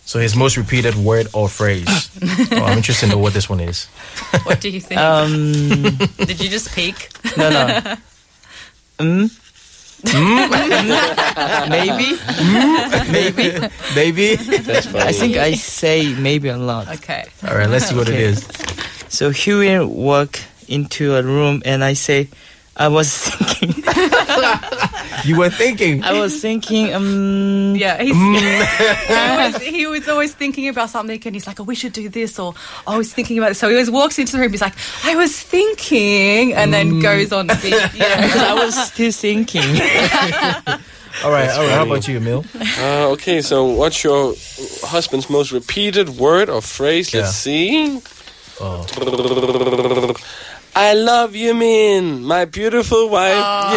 So 0.05 0.19
his 0.19 0.35
most 0.35 0.57
repeated 0.57 0.95
word 0.95 1.27
or 1.33 1.47
phrase. 1.49 1.87
oh, 2.51 2.63
I'm 2.65 2.77
interested 2.77 3.07
to 3.07 3.11
know 3.13 3.17
what 3.21 3.33
this 3.33 3.49
one 3.49 3.59
is. 3.59 3.87
What 4.43 4.61
do 4.61 4.69
you 4.69 4.79
think? 4.81 4.99
Um, 4.99 5.51
Did 6.25 6.39
you 6.41 6.49
just 6.49 6.73
peek? 6.75 7.09
no, 7.37 7.49
no. 7.49 7.95
Mm? 10.05 11.69
maybe? 11.69 12.09
maybe? 13.11 13.67
Baby. 13.95 14.35
That's 14.61 14.85
funny. 14.87 15.03
I 15.05 15.11
think 15.11 15.37
I 15.37 15.53
say 15.53 16.13
maybe 16.13 16.49
a 16.49 16.57
lot. 16.57 16.87
Okay. 17.01 17.25
All 17.47 17.55
right, 17.57 17.67
let's 17.69 17.87
see 17.89 17.95
what 17.95 18.07
it 18.09 18.13
Okay. 18.13 18.23
is. 18.23 18.45
So 19.09 19.31
he 19.31 19.53
will 19.53 19.87
walk 19.87 20.39
into 20.67 21.15
a 21.15 21.23
room 21.23 21.61
and 21.65 21.83
I 21.83 21.93
say, 21.93 22.29
I 22.77 22.87
was 22.89 23.09
thinking, 23.17 23.83
You 25.23 25.37
were 25.37 25.49
thinking. 25.49 26.03
I 26.03 26.19
was 26.19 26.41
thinking, 26.41 26.93
um, 26.93 27.73
Yeah, 27.75 28.01
he's, 28.01 28.13
he, 29.07 29.51
was, 29.51 29.61
he 29.61 29.87
was 29.87 30.07
always 30.09 30.33
thinking 30.35 30.67
about 30.67 30.89
something, 30.89 31.21
and 31.25 31.35
he's 31.35 31.47
like, 31.47 31.59
"Oh, 31.59 31.63
we 31.63 31.75
should 31.75 31.93
do 31.93 32.09
this," 32.09 32.37
or 32.37 32.53
"Oh, 32.85 32.93
I 32.93 32.97
was 32.97 33.13
thinking 33.13 33.37
about 33.37 33.49
this." 33.49 33.59
So 33.59 33.69
he 33.69 33.75
always 33.75 33.89
walks 33.89 34.19
into 34.19 34.33
the 34.33 34.39
room. 34.39 34.51
He's 34.51 34.61
like, 34.61 34.75
"I 35.03 35.15
was 35.15 35.39
thinking," 35.39 36.53
and 36.53 36.73
then 36.73 36.99
goes 36.99 37.31
on. 37.31 37.47
To 37.47 37.55
be, 37.61 37.69
yeah. 37.95 38.31
I 38.35 38.53
was 38.65 38.75
still 38.91 39.11
thinking. 39.11 39.61
All 41.23 41.31
right, 41.31 41.49
all 41.49 41.63
right. 41.63 41.71
How 41.71 41.85
about 41.85 42.07
you, 42.09 42.17
Emil? 42.17 42.43
Uh, 42.77 43.07
okay, 43.11 43.41
so 43.41 43.65
what's 43.65 44.03
your 44.03 44.35
husband's 44.83 45.29
most 45.29 45.53
repeated 45.53 46.09
word 46.09 46.49
or 46.49 46.61
phrase? 46.61 47.13
Yeah. 47.13 47.21
Let's 47.21 47.35
see. 47.35 48.01
Oh. 48.59 48.85
I 50.77 50.93
love 50.93 51.31
Yumin, 51.31 52.21
my 52.23 52.43
beautiful 52.43 53.07
wife, 53.09 53.33
Ah. 53.37 53.71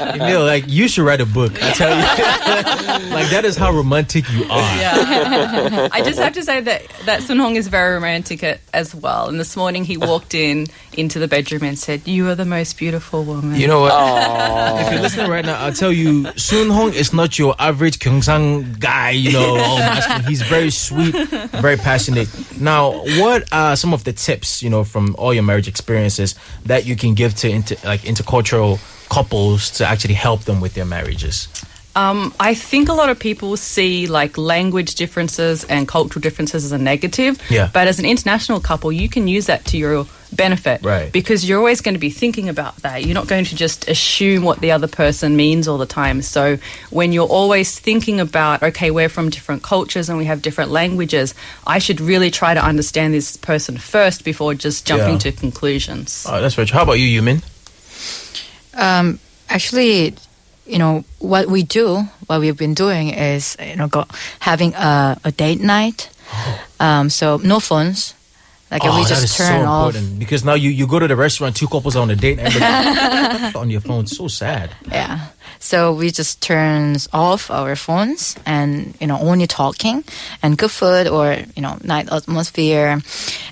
Yumin. 0.00 0.14
Emil, 0.20 0.44
like 0.44 0.64
you 0.66 0.88
should 0.88 1.04
write 1.04 1.20
a 1.20 1.26
book. 1.26 1.62
I 1.62 1.72
tell 1.72 1.90
you, 1.90 2.02
like 3.14 3.28
that 3.28 3.44
is 3.44 3.54
how 3.56 3.70
romantic 3.70 4.24
you 4.32 4.44
are. 4.44 4.76
Yeah. 4.80 5.88
I 5.92 6.00
just 6.02 6.18
have 6.18 6.32
to 6.34 6.42
say 6.42 6.60
that 6.62 6.82
that 7.04 7.22
Sun 7.22 7.38
Hong 7.38 7.56
is 7.56 7.68
very 7.68 7.94
romantic 7.94 8.42
as 8.72 8.94
well. 8.94 9.28
And 9.28 9.38
this 9.38 9.56
morning 9.56 9.84
he 9.84 9.98
walked 9.98 10.34
in 10.34 10.66
into 10.96 11.18
the 11.18 11.28
bedroom 11.28 11.64
and 11.64 11.78
said, 11.78 12.08
"You 12.08 12.28
are 12.30 12.34
the 12.34 12.46
most 12.46 12.78
beautiful 12.78 13.22
woman." 13.24 13.60
You 13.60 13.66
know 13.66 13.80
what? 13.82 13.92
If 14.80 14.90
you're 14.92 15.02
listening 15.02 15.30
right 15.30 15.44
now, 15.44 15.60
I'll 15.62 15.72
tell 15.74 15.92
you, 15.92 16.32
Sun 16.36 16.70
Hong 16.70 16.94
is 16.94 17.12
not 17.12 17.38
your 17.38 17.54
average 17.58 17.98
Gyeongsang 17.98 18.78
guy. 18.80 19.10
You 19.10 19.32
know, 19.32 19.56
all 19.58 19.78
he's 20.22 20.40
very 20.42 20.70
sweet, 20.70 21.14
very 21.60 21.76
passionate. 21.76 22.28
Now, 22.58 23.04
what 23.20 23.44
are 23.52 23.76
some 23.76 23.92
of 23.92 24.04
the 24.04 24.12
tips, 24.14 24.62
you 24.62 24.70
know, 24.70 24.82
from 24.84 25.09
all 25.18 25.32
your 25.34 25.42
marriage 25.42 25.68
experiences 25.68 26.34
that 26.66 26.86
you 26.86 26.96
can 26.96 27.14
give 27.14 27.34
to 27.36 27.50
inter, 27.50 27.76
like 27.84 28.00
intercultural 28.00 28.78
couples 29.08 29.70
to 29.72 29.86
actually 29.86 30.14
help 30.14 30.42
them 30.42 30.60
with 30.60 30.74
their 30.74 30.86
marriages? 30.86 31.48
Um, 31.96 32.32
I 32.38 32.54
think 32.54 32.88
a 32.88 32.92
lot 32.92 33.10
of 33.10 33.18
people 33.18 33.56
see 33.56 34.06
like 34.06 34.38
language 34.38 34.94
differences 34.94 35.64
and 35.64 35.88
cultural 35.88 36.20
differences 36.20 36.64
as 36.64 36.72
a 36.72 36.78
negative. 36.78 37.40
Yeah. 37.50 37.68
But 37.72 37.88
as 37.88 37.98
an 37.98 38.04
international 38.04 38.60
couple, 38.60 38.92
you 38.92 39.08
can 39.08 39.26
use 39.26 39.46
that 39.46 39.64
to 39.66 39.76
your 39.76 40.06
benefit. 40.34 40.82
Right. 40.84 41.12
Because 41.12 41.48
you're 41.48 41.58
always 41.58 41.80
going 41.80 41.94
to 41.94 41.98
be 42.00 42.10
thinking 42.10 42.48
about 42.48 42.76
that. 42.78 43.04
You're 43.04 43.14
not 43.14 43.26
going 43.28 43.44
to 43.46 43.56
just 43.56 43.88
assume 43.88 44.42
what 44.44 44.60
the 44.60 44.72
other 44.72 44.86
person 44.88 45.36
means 45.36 45.66
all 45.68 45.78
the 45.78 45.86
time. 45.86 46.22
So 46.22 46.58
when 46.90 47.12
you're 47.12 47.28
always 47.28 47.78
thinking 47.78 48.20
about, 48.20 48.62
okay, 48.62 48.90
we're 48.90 49.08
from 49.08 49.30
different 49.30 49.62
cultures 49.62 50.08
and 50.08 50.18
we 50.18 50.24
have 50.26 50.42
different 50.42 50.70
languages, 50.70 51.34
I 51.66 51.78
should 51.78 52.00
really 52.00 52.30
try 52.30 52.54
to 52.54 52.64
understand 52.64 53.12
this 53.14 53.36
person 53.36 53.76
first 53.78 54.24
before 54.24 54.54
just 54.54 54.86
jumping 54.86 55.14
Yeah. 55.14 55.30
to 55.30 55.32
conclusions. 55.32 56.26
Oh, 56.28 56.40
that's 56.40 56.54
very 56.54 56.66
true. 56.66 56.76
How 56.76 56.82
about 56.84 56.98
you, 57.00 57.20
Yumin? 57.22 57.42
Um, 58.74 59.18
actually, 59.48 60.14
you 60.66 60.78
know 60.78 61.04
what 61.18 61.48
we 61.48 61.62
do, 61.64 62.04
what 62.26 62.40
we've 62.40 62.56
been 62.56 62.74
doing 62.74 63.08
is 63.10 63.56
you 63.60 63.74
know 63.76 63.88
go, 63.88 64.04
having 64.38 64.74
a, 64.74 65.18
a 65.24 65.32
date 65.32 65.60
night. 65.60 66.08
Um, 66.78 67.10
so 67.10 67.38
no 67.38 67.58
phones. 67.58 68.14
Like 68.70 68.84
oh, 68.84 68.96
we 68.96 69.02
that 69.02 69.08
just 69.08 69.24
is 69.24 69.34
so 69.34 69.44
off. 69.44 69.88
important 69.88 70.18
because 70.18 70.44
now 70.44 70.54
you, 70.54 70.70
you 70.70 70.86
go 70.86 71.00
to 71.00 71.08
the 71.08 71.16
restaurant, 71.16 71.56
two 71.56 71.66
couples 71.66 71.96
are 71.96 72.02
on 72.02 72.10
a 72.10 72.16
date, 72.16 72.38
and 72.38 73.56
on 73.56 73.68
your 73.68 73.80
phone. 73.80 74.06
So 74.06 74.28
sad. 74.28 74.70
Yeah. 74.88 75.26
So 75.58 75.92
we 75.92 76.10
just 76.10 76.40
turn 76.40 76.96
off 77.12 77.50
our 77.50 77.74
phones 77.74 78.36
and 78.46 78.96
you 79.00 79.06
know 79.08 79.18
only 79.18 79.46
talking 79.46 80.04
and 80.42 80.56
good 80.56 80.70
food 80.70 81.08
or 81.08 81.36
you 81.56 81.62
know 81.62 81.78
night 81.82 82.12
atmosphere, 82.12 83.00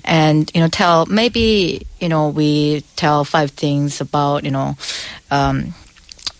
and 0.05 0.49
you 0.55 0.61
know 0.61 0.69
tell 0.69 1.05
maybe 1.05 1.85
you 1.99 2.07
know 2.07 2.29
we 2.29 2.81
tell 2.95 3.25
five 3.25 3.51
things 3.51 3.99
about 3.99 4.45
you 4.45 4.51
know 4.51 4.77
um, 5.31 5.73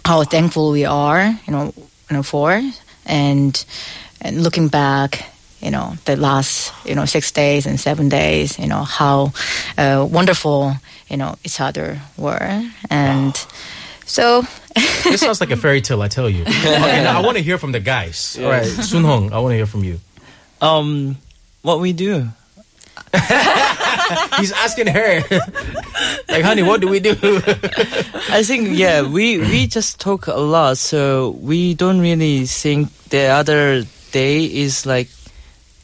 how 0.05 0.23
thankful 0.23 0.71
we 0.71 0.85
are 0.85 1.37
you 1.45 1.51
know 1.51 1.73
you 2.09 2.15
know 2.15 2.23
for 2.23 2.61
and 3.05 3.65
and 4.21 4.41
looking 4.43 4.69
back 4.69 5.25
you 5.61 5.71
know 5.71 5.93
the 6.05 6.15
last 6.15 6.73
you 6.85 6.95
know 6.95 7.05
six 7.05 7.31
days 7.31 7.65
and 7.65 7.79
seven 7.79 8.09
days 8.09 8.57
you 8.59 8.67
know 8.67 8.83
how 8.83 9.31
uh, 9.77 10.07
wonderful 10.09 10.73
you 11.09 11.17
know 11.17 11.35
each 11.43 11.59
other 11.59 11.99
were 12.17 12.63
and 12.89 13.35
so 14.05 14.43
This 15.03 15.21
sounds 15.21 15.41
like 15.41 15.51
a 15.51 15.57
fairy 15.57 15.81
tale, 15.81 16.01
I 16.01 16.07
tell 16.07 16.29
you. 16.29 16.43
Okay, 16.47 17.03
now 17.03 17.19
I 17.19 17.21
want 17.25 17.37
to 17.37 17.43
hear 17.43 17.57
from 17.57 17.71
the 17.71 17.79
guys. 17.79 18.37
All 18.39 18.49
right, 18.49 18.65
Sun 18.65 19.03
Hong, 19.03 19.33
I 19.33 19.39
want 19.39 19.51
to 19.51 19.55
hear 19.55 19.65
from 19.65 19.83
you. 19.83 19.99
Um, 20.61 21.17
what 21.63 21.79
we 21.79 21.93
do? 21.93 22.29
He's 24.37 24.51
asking 24.51 24.87
her, 24.87 25.23
like, 26.29 26.43
honey, 26.43 26.61
what 26.63 26.81
do 26.81 26.87
we 26.87 26.99
do? 26.99 27.15
I 28.29 28.43
think 28.43 28.77
yeah, 28.77 29.01
we 29.01 29.39
we 29.39 29.65
just 29.67 29.99
talk 29.99 30.27
a 30.27 30.37
lot, 30.37 30.77
so 30.77 31.31
we 31.41 31.73
don't 31.73 31.99
really 31.99 32.45
think 32.45 32.93
the 33.09 33.27
other 33.33 33.83
day 34.11 34.45
is 34.45 34.85
like 34.85 35.09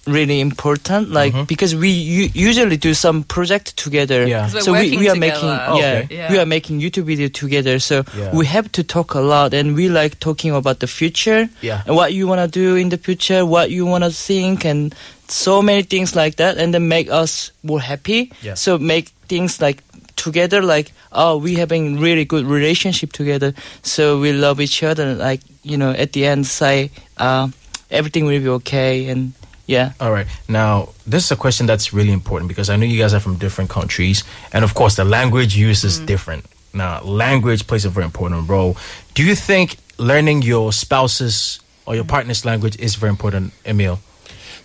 really 0.06 0.40
important. 0.40 1.10
Like 1.12 1.34
because 1.48 1.76
we 1.76 1.90
u- 1.90 2.30
usually 2.34 2.78
do 2.78 2.94
some 2.94 3.24
project 3.24 3.76
together. 3.78 4.26
Yeah. 4.28 4.44
'Cause 4.46 4.54
we're 4.54 4.62
So 4.62 4.72
we, 4.74 4.98
we 4.98 5.10
are 5.10 5.14
together. 5.16 5.20
making 5.20 5.50
Oh, 5.50 5.80
yeah, 5.80 6.02
okay. 6.06 6.16
Yeah. 6.16 6.32
we 6.32 6.38
are 6.40 6.46
making 6.46 6.80
YouTube 6.82 7.06
video 7.06 7.28
together. 7.28 7.80
So 7.80 8.04
Yeah. 8.18 8.32
we 8.34 8.46
have 8.46 8.72
to 8.74 8.84
talk 8.84 9.14
a 9.16 9.20
lot, 9.22 9.54
and 9.54 9.76
we 9.76 9.90
like 9.90 10.20
talking 10.20 10.52
about 10.54 10.80
the 10.80 10.88
future 10.88 11.50
Yeah. 11.62 11.82
and 11.88 11.96
what 11.96 12.14
you 12.14 12.28
wanna 12.28 12.48
do 12.48 12.76
in 12.76 12.90
the 12.90 12.98
future, 12.98 13.46
what 13.46 13.70
you 13.72 13.86
wanna 13.86 14.12
think, 14.12 14.66
and 14.66 14.94
so 15.28 15.62
many 15.62 15.82
things 15.84 16.16
like 16.16 16.36
that, 16.38 16.58
and 16.58 16.74
then 16.74 16.88
make 16.88 17.10
us 17.10 17.52
more 17.64 17.82
happy. 17.82 18.32
Yeah. 18.44 18.54
So 18.56 18.78
make 18.78 19.10
things 19.28 19.60
like 19.62 19.82
together, 20.16 20.62
like 20.62 20.92
oh, 21.12 21.38
we 21.38 21.56
having 21.56 21.98
really 22.00 22.26
good 22.26 22.46
relationship 22.46 23.12
together, 23.14 23.54
so 23.82 24.20
we 24.20 24.34
love 24.34 24.60
each 24.62 24.84
other. 24.84 25.16
Like 25.16 25.42
you 25.64 25.78
know, 25.78 25.92
at 25.92 26.12
the 26.14 26.26
end, 26.28 26.46
say 26.46 26.92
uh, 27.18 27.48
everything 27.90 28.26
will 28.26 28.40
be 28.40 28.50
okay, 28.62 29.08
and 29.10 29.32
yeah. 29.66 29.94
All 30.00 30.12
right. 30.12 30.28
Now, 30.48 30.90
this 31.08 31.26
is 31.26 31.32
a 31.32 31.36
question 31.36 31.66
that's 31.66 31.94
really 31.94 32.12
important 32.12 32.48
because 32.50 32.70
I 32.70 32.76
know 32.76 32.86
you 32.86 33.00
guys 33.00 33.14
are 33.14 33.20
from 33.20 33.38
different 33.38 33.70
countries. 33.70 34.24
And 34.54 34.64
of 34.64 34.74
course, 34.74 34.96
the 34.96 35.06
language 35.06 35.56
use 35.56 35.84
is 35.84 36.00
mm. 36.00 36.06
different. 36.06 36.46
Now, 36.74 37.02
language 37.02 37.68
plays 37.68 37.86
a 37.86 37.90
very 37.90 38.06
important 38.06 38.50
role. 38.50 38.78
Do 39.14 39.24
you 39.24 39.36
think 39.36 39.78
learning 39.98 40.44
your 40.44 40.72
spouse's 40.72 41.60
or 41.86 41.96
your 41.96 42.04
mm. 42.04 42.10
partner's 42.10 42.46
language 42.46 42.78
is 42.80 42.96
very 42.96 43.10
important, 43.10 43.54
Emil? 43.66 44.00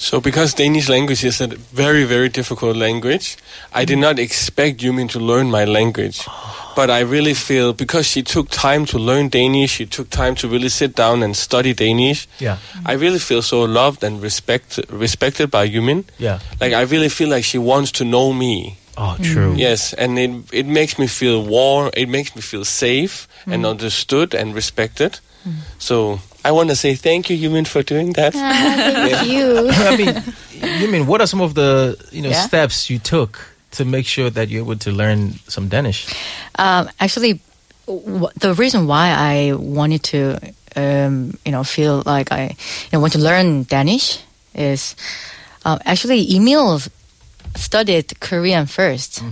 So, 0.00 0.19
because 0.19 0.54
Danish 0.54 0.88
language 0.88 1.23
is 1.25 1.42
a 1.42 1.47
very, 1.47 2.04
very 2.04 2.30
difficult 2.30 2.75
language, 2.75 3.37
I 3.71 3.85
did 3.85 3.99
not 3.99 4.19
expect 4.19 4.80
Yumin 4.80 5.11
to 5.11 5.21
learn 5.21 5.50
my 5.50 5.66
language. 5.66 6.26
But 6.75 6.88
I 6.88 7.00
really 7.00 7.35
feel 7.35 7.75
because 7.75 8.07
she 8.07 8.23
took 8.23 8.49
time 8.49 8.87
to 8.87 8.99
learn 8.99 9.28
Danish, 9.28 9.73
she 9.73 9.85
took 9.85 10.09
time 10.09 10.35
to 10.37 10.49
really 10.49 10.71
sit 10.71 10.97
down 10.97 11.23
and 11.23 11.37
study 11.37 11.75
Danish. 11.75 12.26
Yeah. 12.38 12.57
I 12.87 12.95
really 12.95 13.19
feel 13.19 13.42
so 13.42 13.64
loved 13.64 14.02
and 14.02 14.23
respect, 14.23 14.80
respected 14.88 15.50
by 15.50 15.69
Yumin. 15.69 16.04
Yeah. 16.16 16.38
Like 16.62 16.73
I 16.73 16.80
really 16.80 17.11
feel 17.11 17.28
like 17.28 17.45
she 17.45 17.59
wants 17.59 17.92
to 17.92 18.04
know 18.07 18.33
me. 18.33 18.78
Oh, 18.97 19.19
true. 19.21 19.52
Mm. 19.52 19.59
Yes, 19.59 19.92
and 19.95 20.19
it 20.19 20.30
it 20.52 20.66
makes 20.66 20.99
me 20.99 21.07
feel 21.09 21.45
warm. 21.45 21.90
It 21.95 22.09
makes 22.09 22.35
me 22.35 22.42
feel 22.42 22.64
safe 22.64 23.28
and 23.47 23.64
mm. 23.64 23.71
understood 23.71 24.35
and 24.35 24.54
respected. 24.54 25.21
Mm. 25.45 25.54
So 25.78 26.21
I 26.44 26.52
want 26.52 26.70
to 26.70 26.76
say 26.76 26.94
thank 26.94 27.28
you, 27.30 27.37
Yumin, 27.37 27.66
for 27.66 27.82
doing 27.82 28.12
that. 28.14 28.32
Thank 28.32 29.28
you. 29.30 29.68
I 29.73 29.97
mean, 29.97 30.14
Yumin 30.80 31.06
what 31.06 31.20
are 31.20 31.26
some 31.26 31.40
of 31.40 31.54
the 31.54 31.97
you 32.12 32.23
know 32.23 32.30
Yeah. 32.30 32.40
steps 32.47 32.88
you 32.90 32.99
took 32.99 33.38
to 33.73 33.85
make 33.85 34.06
sure 34.06 34.30
that 34.30 34.49
you're 34.49 34.62
able 34.64 34.76
to 34.76 34.90
learn 34.90 35.35
some 35.49 35.68
Danish? 35.68 36.06
Um, 36.59 36.88
actually, 36.99 37.40
w- 37.87 38.28
the 38.40 38.54
reason 38.54 38.87
why 38.87 39.11
I 39.14 39.52
wanted 39.54 40.02
to, 40.11 40.38
um, 40.76 41.35
you 41.44 41.52
know, 41.52 41.62
feel 41.62 42.02
like 42.06 42.32
I, 42.32 42.42
you 42.56 42.90
know, 42.92 43.00
want 43.00 43.12
to 43.12 43.20
learn 43.20 43.62
Danish 43.64 44.18
is 44.54 44.97
uh, 45.64 45.78
actually 45.85 46.35
Emil 46.35 46.80
studied 47.57 48.19
Korean 48.21 48.66
1st 48.66 49.23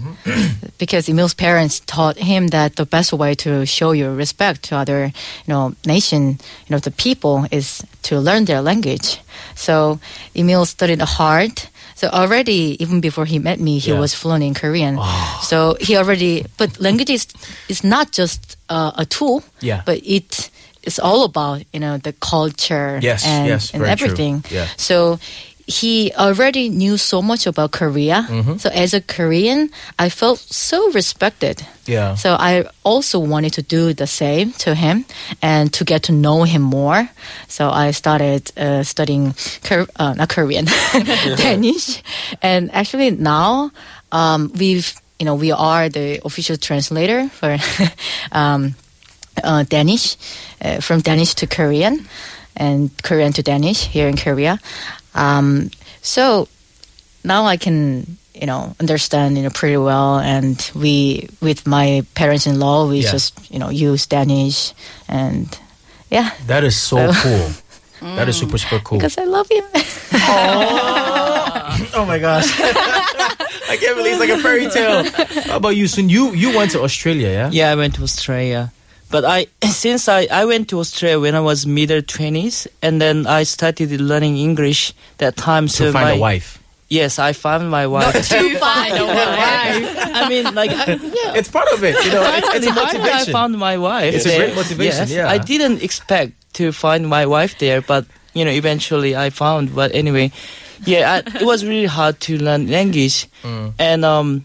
because 0.79 1.09
Emil's 1.09 1.35
parents 1.35 1.81
taught 1.81 2.17
him 2.19 2.49
that 2.49 2.77
the 2.77 2.87
best 2.87 3.13
way 3.13 3.35
to 3.37 3.65
show 3.67 3.93
your 3.93 4.13
respect 4.15 4.63
to 4.65 4.77
other, 4.77 5.07
you 5.07 5.49
know, 5.49 5.75
nation, 5.87 6.39
you 6.67 6.71
know, 6.71 6.79
the 6.79 6.91
people 6.91 7.47
is 7.51 7.83
to 8.03 8.19
learn 8.19 8.45
their 8.45 8.61
language. 8.61 9.21
So 9.55 9.99
Emil 10.35 10.65
studied 10.67 11.01
hard. 11.01 11.63
So 11.95 12.09
already, 12.09 12.77
even 12.81 13.01
before 13.01 13.25
he 13.25 13.39
met 13.39 13.59
me, 13.59 13.79
he 13.79 13.91
Yeah. 13.91 13.99
was 14.01 14.15
fluent 14.15 14.45
in 14.45 14.55
Korean. 14.55 14.99
So 15.43 15.77
he 15.81 15.97
already, 15.97 16.45
but 16.57 16.79
language 16.81 17.11
is, 17.11 17.27
is 17.69 17.83
not 17.83 18.13
just 18.13 18.57
uh, 18.69 18.93
a 18.97 19.05
tool, 19.05 19.43
Yeah. 19.61 19.83
but 19.85 20.01
it 20.05 20.51
is 20.85 20.99
all 21.01 21.25
about, 21.25 21.63
you 21.73 21.81
know, 21.81 21.99
the 21.99 22.13
culture 22.21 23.01
Yes, 23.03 23.27
and, 23.27 23.49
yes, 23.49 23.75
and 23.75 23.83
everything. 23.85 24.45
Yeah. 24.51 24.69
So 24.77 25.19
he 25.69 26.11
already 26.17 26.71
knew 26.71 26.97
so 26.97 27.21
much 27.21 27.47
about 27.47 27.73
Korea. 27.73 28.27
Mm-hmm. 28.29 28.57
So 28.57 28.71
as 28.71 28.95
a 28.95 29.03
Korean, 29.03 29.71
I 29.99 30.09
felt 30.09 30.39
so 30.39 30.91
respected. 30.93 31.65
Yeah. 31.85 32.15
So 32.15 32.37
I 32.41 32.65
also 32.85 33.19
wanted 33.19 33.53
to 33.55 33.63
do 33.63 33.93
the 33.93 34.07
same 34.07 34.53
to 34.65 34.75
him 34.75 35.05
and 35.43 35.71
to 35.75 35.85
get 35.85 36.05
to 36.05 36.13
know 36.13 36.45
him 36.45 36.63
more. 36.63 37.11
So 37.49 37.69
I 37.69 37.91
started 37.91 38.51
uh, 38.57 38.83
studying 38.83 39.35
Kor- 39.63 39.89
uh, 39.97 40.15
not 40.15 40.31
Korean, 40.31 40.65
Danish, 41.37 42.03
and 42.41 42.73
actually 42.73 43.11
now 43.11 43.71
um, 44.11 44.51
we've 44.57 44.95
you 45.19 45.27
know 45.27 45.35
we 45.35 45.53
are 45.53 45.91
the 45.91 46.21
official 46.25 46.57
translator 46.57 47.29
for 47.29 47.59
um, 48.33 48.75
uh, 49.45 49.65
Danish 49.65 50.17
uh, 50.63 50.81
from 50.81 51.01
Danish 51.01 51.35
to 51.35 51.47
Korean 51.47 52.09
and 52.57 52.91
Korean 53.03 53.33
to 53.35 53.43
Danish 53.43 53.87
here 53.87 54.09
in 54.09 54.17
Korea. 54.17 54.59
Um, 55.19 55.71
so 56.03 56.47
now 57.25 57.45
I 57.47 57.57
can 57.59 58.17
you 58.35 58.47
know 58.47 58.75
understand 58.79 59.37
you 59.37 59.43
know 59.43 59.51
pretty 59.51 59.77
well 59.77 60.19
and 60.23 60.55
we 60.75 61.29
with 61.43 61.67
my 61.67 62.07
parents-in-law 62.15 62.87
we 62.89 63.01
Yeah. 63.03 63.11
just 63.11 63.35
you 63.51 63.59
know 63.59 63.69
use 63.69 64.07
Danish 64.07 64.73
and 65.09 65.51
yeah 66.11 66.31
That 66.47 66.63
is 66.63 66.77
so 66.79 67.11
So- 67.13 67.21
cool. 67.23 67.51
That 68.17 68.29
is 68.31 68.39
super 68.39 68.59
super 68.59 68.79
cool. 68.79 68.99
because 69.03 69.19
I 69.19 69.25
love 69.27 69.51
him. 69.51 69.65
oh 71.95 72.05
my 72.07 72.19
gosh. 72.19 72.47
I 73.69 73.77
can't 73.81 73.97
believe 73.97 74.13
it's 74.13 74.21
like 74.21 74.31
a 74.31 74.39
fairy 74.39 74.69
tale. 74.71 75.03
How 75.51 75.57
about 75.57 75.77
you, 75.77 75.87
Sun? 75.89 76.09
You 76.09 76.33
you 76.35 76.57
went 76.57 76.71
to 76.73 76.83
Australia, 76.83 77.29
yeah? 77.29 77.51
Yeah, 77.53 77.73
I 77.73 77.75
went 77.75 77.95
to 77.97 78.03
Australia. 78.03 78.73
But 79.11 79.25
I 79.25 79.47
since 79.69 80.09
I, 80.09 80.27
I 80.31 80.45
went 80.45 80.69
to 80.71 80.79
Australia 80.81 81.21
when 81.21 81.35
I 81.35 81.41
was 81.41 81.67
middle 81.67 82.03
twenties 82.03 82.67
and 82.83 83.01
then 83.01 83.27
I 83.27 83.45
started 83.45 83.91
learning 84.01 84.37
English 84.37 84.93
that 85.19 85.37
time 85.37 85.67
To 85.69 85.73
so 85.73 85.93
find 85.93 86.05
my, 86.05 86.13
a 86.15 86.19
wife. 86.19 86.59
Yes, 86.91 87.19
I 87.19 87.33
found 87.35 87.71
my 87.71 87.87
wife. 87.87 88.15
Not 88.15 88.25
to 88.25 88.59
find 88.59 88.95
a 88.97 89.05
wife. 89.07 89.85
I 90.15 90.29
mean 90.29 90.55
like 90.55 90.71
I, 90.73 90.93
yeah. 90.95 91.35
It's 91.37 91.51
part 91.51 91.69
of 91.73 91.85
it, 91.85 91.97
you 92.05 92.11
know. 92.13 92.25
It's, 92.37 92.49
it's 92.55 92.67
a 92.67 92.73
Finally, 92.75 93.11
I 93.13 93.25
found 93.25 93.59
my 93.59 93.77
wife. 93.77 94.15
It's 94.15 94.27
a 94.27 94.37
great 94.37 94.55
motivation, 94.55 95.09
Yes, 95.09 95.11
yeah. 95.11 95.29
I 95.29 95.39
didn't 95.39 95.83
expect 95.83 96.33
to 96.55 96.73
find 96.73 97.09
my 97.09 97.27
wife 97.27 97.59
there, 97.59 97.81
but 97.83 98.07
you 98.35 98.45
know, 98.45 98.51
eventually 98.51 99.17
I 99.17 99.31
found. 99.31 99.75
But 99.75 99.95
anyway, 99.95 100.33
yeah, 100.85 101.21
I, 101.27 101.37
it 101.37 101.45
was 101.45 101.65
really 101.65 101.87
hard 101.87 102.21
to 102.29 102.37
learn 102.39 102.69
language, 102.71 103.27
Mm. 103.45 103.73
and 103.79 104.05
um, 104.05 104.45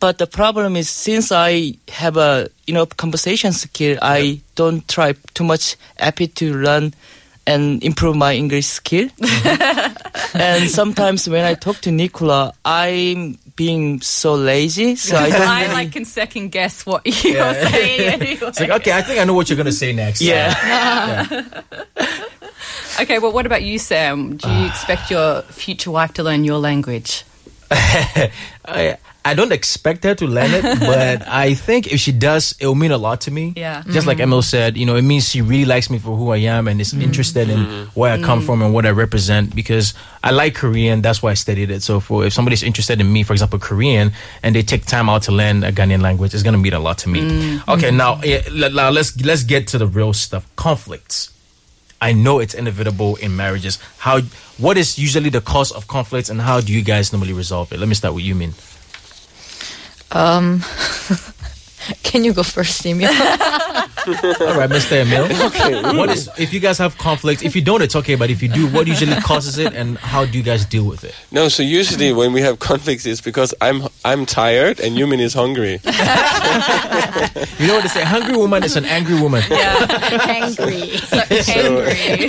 but 0.00 0.18
the 0.18 0.26
problem 0.26 0.76
is 0.76 0.88
since 0.88 1.32
I 1.32 1.74
have 1.88 2.16
a 2.16 2.48
you 2.66 2.74
know 2.74 2.86
conversation 2.86 3.52
skill, 3.52 3.98
I 4.02 4.40
don't 4.54 4.86
try 4.88 5.14
too 5.34 5.44
much 5.44 5.76
effort 5.98 6.34
to 6.36 6.54
learn 6.54 6.94
and 7.46 7.82
improve 7.82 8.14
my 8.16 8.34
English 8.34 8.66
skill. 8.66 9.08
and 10.34 10.70
sometimes 10.70 11.28
when 11.28 11.44
I 11.44 11.54
talk 11.54 11.76
to 11.82 11.90
Nicola, 11.90 12.52
I'm 12.64 13.36
being 13.56 14.00
so 14.00 14.34
lazy, 14.34 14.94
so 14.96 15.16
I 15.16 15.28
don't. 15.30 15.40
I 15.48 15.62
really- 15.62 15.74
like 15.74 15.92
can 15.92 16.04
second 16.04 16.50
guess 16.52 16.86
what 16.86 17.02
you're 17.04 17.34
Yeah. 17.36 17.52
saying. 17.70 18.00
Anyway. 18.00 18.38
It's 18.48 18.60
like, 18.60 18.70
okay, 18.70 18.92
I 18.92 19.02
think 19.02 19.18
I 19.20 19.24
know 19.24 19.34
what 19.34 19.50
you're 19.50 19.56
gonna 19.56 19.72
say 19.72 19.92
next. 19.92 20.20
Yeah. 20.20 21.52
Okay, 23.00 23.18
well, 23.18 23.32
what 23.32 23.46
about 23.46 23.62
you, 23.62 23.78
Sam? 23.78 24.36
Do 24.36 24.48
you 24.50 24.66
expect 24.70 25.10
your 25.10 25.42
future 25.42 25.90
wife 25.90 26.12
to 26.14 26.22
learn 26.22 26.44
your 26.44 26.58
language? 26.58 27.24
I 27.70 28.98
I 29.24 29.34
don't 29.34 29.52
expect 29.52 30.04
her 30.04 30.14
to 30.16 30.26
learn 30.26 30.50
it, 30.52 30.62
but 30.80 31.26
I 31.28 31.54
think 31.54 31.92
if 31.92 32.00
she 32.00 32.12
does, 32.12 32.54
it 32.58 32.66
will 32.66 32.74
mean 32.74 32.90
a 32.90 32.98
lot 32.98 33.22
to 33.22 33.30
me. 33.30 33.52
Yeah. 33.56 33.82
Just 33.88 34.06
like 34.06 34.16
mm-hmm. 34.16 34.24
Emil 34.24 34.42
said, 34.42 34.76
you 34.76 34.84
know, 34.86 34.96
it 34.96 35.02
means 35.02 35.28
she 35.28 35.42
really 35.42 35.64
likes 35.64 35.90
me 35.90 35.98
for 35.98 36.16
who 36.16 36.30
I 36.30 36.38
am 36.38 36.66
and 36.66 36.80
is 36.80 36.92
mm-hmm. 36.92 37.02
interested 37.02 37.48
in 37.48 37.58
mm-hmm. 37.58 38.00
where 38.00 38.12
I 38.12 38.20
come 38.20 38.42
from 38.42 38.62
and 38.62 38.74
what 38.74 38.84
I 38.84 38.90
represent 38.90 39.54
because 39.54 39.94
I 40.24 40.30
like 40.32 40.54
Korean. 40.54 41.02
That's 41.02 41.22
why 41.22 41.30
I 41.30 41.34
studied 41.34 41.70
it. 41.70 41.82
So 41.82 42.00
for 42.00 42.24
if 42.24 42.32
somebody's 42.32 42.62
interested 42.62 43.00
in 43.00 43.12
me, 43.12 43.22
for 43.22 43.32
example, 43.32 43.58
Korean, 43.58 44.12
and 44.42 44.54
they 44.56 44.62
take 44.62 44.86
time 44.86 45.08
out 45.08 45.22
to 45.22 45.32
learn 45.32 45.62
a 45.62 45.72
Ghanaian 45.72 46.02
language, 46.02 46.34
it's 46.34 46.42
gonna 46.42 46.58
mean 46.58 46.72
a 46.72 46.80
lot 46.80 46.98
to 46.98 47.08
me. 47.08 47.60
Okay, 47.68 47.90
now, 47.90 48.20
yeah, 48.22 48.42
let- 48.50 48.74
now 48.74 48.90
let's 48.90 49.16
let's 49.24 49.44
get 49.44 49.68
to 49.68 49.78
the 49.78 49.86
real 49.86 50.12
stuff. 50.12 50.48
Conflicts. 50.56 51.30
I 52.00 52.12
know 52.12 52.40
it's 52.40 52.54
inevitable 52.54 53.14
in 53.16 53.36
marriages. 53.36 53.78
How? 53.98 54.20
What 54.58 54.76
is 54.76 54.98
usually 54.98 55.30
the 55.30 55.40
cause 55.40 55.70
of 55.70 55.86
conflicts, 55.86 56.28
and 56.30 56.40
how 56.40 56.60
do 56.60 56.72
you 56.72 56.82
guys 56.82 57.12
normally 57.12 57.32
resolve 57.32 57.72
it? 57.72 57.78
Let 57.78 57.88
me 57.88 57.94
start 57.94 58.14
with 58.14 58.24
you, 58.24 58.34
Min. 58.34 58.54
Um, 60.12 60.60
can 62.02 62.24
you 62.24 62.32
go 62.32 62.42
first, 62.42 62.84
Emil? 62.86 63.10
All 64.06 64.56
right, 64.58 64.70
Mr. 64.70 65.02
Emil. 65.02 65.24
okay. 65.46 65.96
What 65.96 66.10
is 66.10 66.28
if 66.38 66.52
you 66.52 66.60
guys 66.60 66.78
have 66.78 66.98
conflict? 66.98 67.42
If 67.42 67.54
you 67.54 67.62
don't, 67.62 67.82
it's 67.82 67.94
okay. 67.96 68.14
But 68.16 68.30
if 68.30 68.42
you 68.42 68.48
do, 68.48 68.66
what 68.68 68.86
usually 68.86 69.14
causes 69.20 69.58
it, 69.58 69.74
and 69.74 69.98
how 69.98 70.24
do 70.24 70.36
you 70.38 70.44
guys 70.44 70.64
deal 70.64 70.84
with 70.84 71.04
it? 71.04 71.14
No, 71.30 71.48
so 71.48 71.62
usually 71.62 72.12
when 72.12 72.32
we 72.32 72.40
have 72.42 72.58
conflicts, 72.58 73.06
it's 73.06 73.20
because 73.20 73.54
I'm 73.60 73.82
I'm 74.04 74.26
tired 74.26 74.80
and 74.80 74.96
Yumin 74.96 75.20
is 75.20 75.34
hungry. 75.34 75.80
You 77.58 77.68
know 77.68 77.74
what 77.74 77.82
they 77.82 77.88
say? 77.88 78.02
Hungry 78.04 78.36
woman 78.36 78.64
is 78.64 78.76
an 78.76 78.84
angry 78.84 79.20
woman. 79.20 79.42
Yeah, 79.50 79.86
Angry. 80.28 80.82
Angry. 81.48 82.26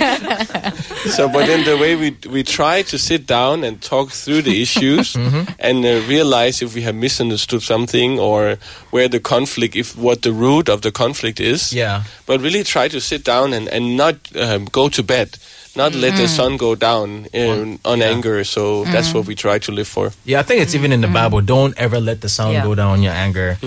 so, 1.10 1.28
but 1.28 1.46
then 1.46 1.64
the 1.64 1.76
way 1.80 1.96
we 1.96 2.16
we 2.30 2.42
try 2.42 2.82
to 2.82 2.98
sit 2.98 3.26
down 3.26 3.64
and 3.64 3.80
talk 3.82 4.10
through 4.10 4.42
the 4.42 4.62
issues 4.62 5.16
and 5.58 5.84
uh, 5.84 6.00
realize 6.06 6.62
if 6.62 6.74
we 6.74 6.82
have 6.82 6.94
misunderstood 6.94 7.62
something 7.62 8.18
or 8.18 8.56
where 8.90 9.08
the 9.08 9.20
conflict, 9.20 9.74
if 9.76 9.96
what 9.96 10.22
the 10.22 10.32
root 10.32 10.68
of 10.68 10.82
the 10.82 10.92
conflict 10.92 11.40
is. 11.40 11.63
Yeah. 11.72 12.04
But 12.26 12.40
really 12.40 12.64
try 12.64 12.88
to 12.88 13.00
sit 13.00 13.24
down 13.24 13.52
and 13.52 13.68
and 13.68 13.96
not 13.96 14.16
um, 14.36 14.66
go 14.66 14.88
to 14.88 15.02
bed. 15.02 15.38
Not 15.76 15.92
let 15.92 16.14
the 16.14 16.22
mm-hmm. 16.22 16.26
sun 16.26 16.56
go 16.56 16.76
down 16.76 17.26
in, 17.32 17.80
on 17.84 17.98
yeah. 17.98 18.06
anger. 18.06 18.44
So 18.44 18.82
mm-hmm. 18.82 18.92
that's 18.92 19.12
what 19.12 19.26
we 19.26 19.34
try 19.34 19.58
to 19.58 19.72
live 19.72 19.88
for. 19.88 20.12
Yeah, 20.24 20.38
I 20.38 20.44
think 20.44 20.62
it's 20.62 20.74
even 20.76 20.92
in 20.92 21.00
the 21.00 21.08
mm-hmm. 21.08 21.14
Bible. 21.14 21.40
Don't 21.40 21.76
ever 21.76 21.98
let 21.98 22.20
the 22.20 22.28
sun 22.28 22.52
Yeah. 22.52 22.62
go 22.62 22.76
down 22.76 22.92
on 22.92 23.02
your 23.02 23.12
anger. 23.12 23.58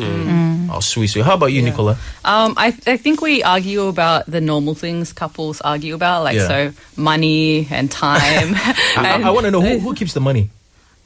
Oh, 0.71 0.79
sweet, 0.79 1.07
sweet. 1.07 1.25
How 1.25 1.35
about 1.35 1.51
you, 1.51 1.61
Nicola? 1.61 1.97
Um, 2.23 2.53
I, 2.55 2.67
I 2.87 2.97
think 2.97 3.21
we 3.21 3.43
argue 3.43 3.87
about 3.87 4.25
the 4.25 4.39
normal 4.39 4.75
things 4.75 5.11
couples 5.11 5.59
argue 5.61 5.95
about, 5.95 6.23
like 6.23 6.35
Yeah. 6.35 6.47
so 6.47 6.73
money 6.95 7.67
and 7.71 7.91
time. 7.91 8.55
I, 8.95 9.21
I 9.25 9.29
want 9.31 9.45
to 9.45 9.51
know 9.51 9.61
who, 9.61 9.79
who 9.79 9.93
keeps 9.93 10.13
the 10.13 10.21
money. 10.21 10.49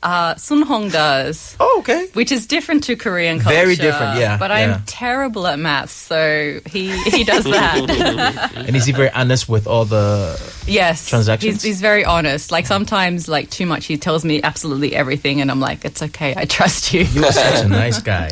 Uh, 0.04 0.36
Sun 0.36 0.64
Hong 0.64 0.90
does. 0.90 1.56
Oh, 1.60 1.78
okay. 1.80 2.08
Which 2.14 2.32
is 2.32 2.48
different 2.48 2.84
to 2.86 2.96
Korean 2.96 3.40
culture. 3.40 3.56
Very 3.56 3.76
different, 3.76 4.20
yeah, 4.20 4.38
But 4.38 4.50
yeah. 4.50 4.58
I'm 4.76 4.84
terrible 4.86 5.46
at 5.48 5.60
maths, 5.60 5.94
so 5.94 6.60
he 6.66 6.98
he 7.10 7.24
does 7.24 7.44
that. 7.46 8.52
And 8.68 8.76
is 8.76 8.86
he 8.86 8.92
very 8.94 9.10
honest 9.12 9.48
with 9.48 9.68
all 9.68 9.86
the? 9.86 10.40
yes, 10.66 11.10
Transactions? 11.10 11.62
He's, 11.62 11.64
he's 11.64 11.82
very 11.82 12.04
honest. 12.06 12.52
Like 12.52 12.66
sometimes, 12.66 13.28
like 13.28 13.50
too 13.50 13.66
much, 13.66 13.86
he 13.86 13.98
tells 13.98 14.24
me 14.26 14.42
absolutely 14.42 14.96
everything, 14.96 15.42
and 15.42 15.52
I'm 15.52 15.60
like, 15.60 15.86
it's 15.86 16.02
okay, 16.02 16.34
I 16.36 16.46
trust 16.46 16.94
you. 16.94 17.02
You 17.04 17.26
are 17.26 17.32
such 17.32 17.66
a 17.66 17.68
nice 17.84 18.02
guy. 18.02 18.30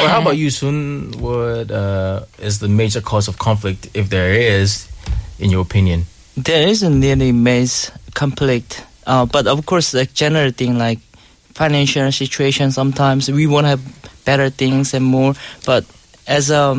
Or 0.00 0.08
how 0.08 0.20
about 0.22 0.36
you, 0.36 0.48
Sun? 0.50 1.12
What 1.18 1.70
uh, 1.70 2.24
is 2.38 2.60
the 2.60 2.68
major 2.68 3.00
cause 3.02 3.28
of 3.28 3.38
conflict, 3.38 3.88
if 3.94 4.08
there 4.08 4.32
is, 4.32 4.88
in 5.38 5.50
your 5.50 5.60
opinion? 5.62 6.04
There 6.36 6.68
isn't 6.68 7.00
really 7.00 7.32
mass 7.32 7.90
conflict, 8.14 8.84
uh, 9.08 9.24
but 9.26 9.46
of 9.48 9.64
course, 9.66 9.92
like 9.96 10.12
general 10.14 10.52
thing 10.52 10.78
like 10.78 11.00
financial 11.54 12.12
situation. 12.12 12.70
Sometimes 12.70 13.28
we 13.30 13.46
want 13.48 13.64
to 13.64 13.70
have 13.70 13.82
better 14.24 14.50
things 14.50 14.94
and 14.94 15.04
more, 15.04 15.34
but 15.66 15.84
as 16.28 16.50
a 16.50 16.76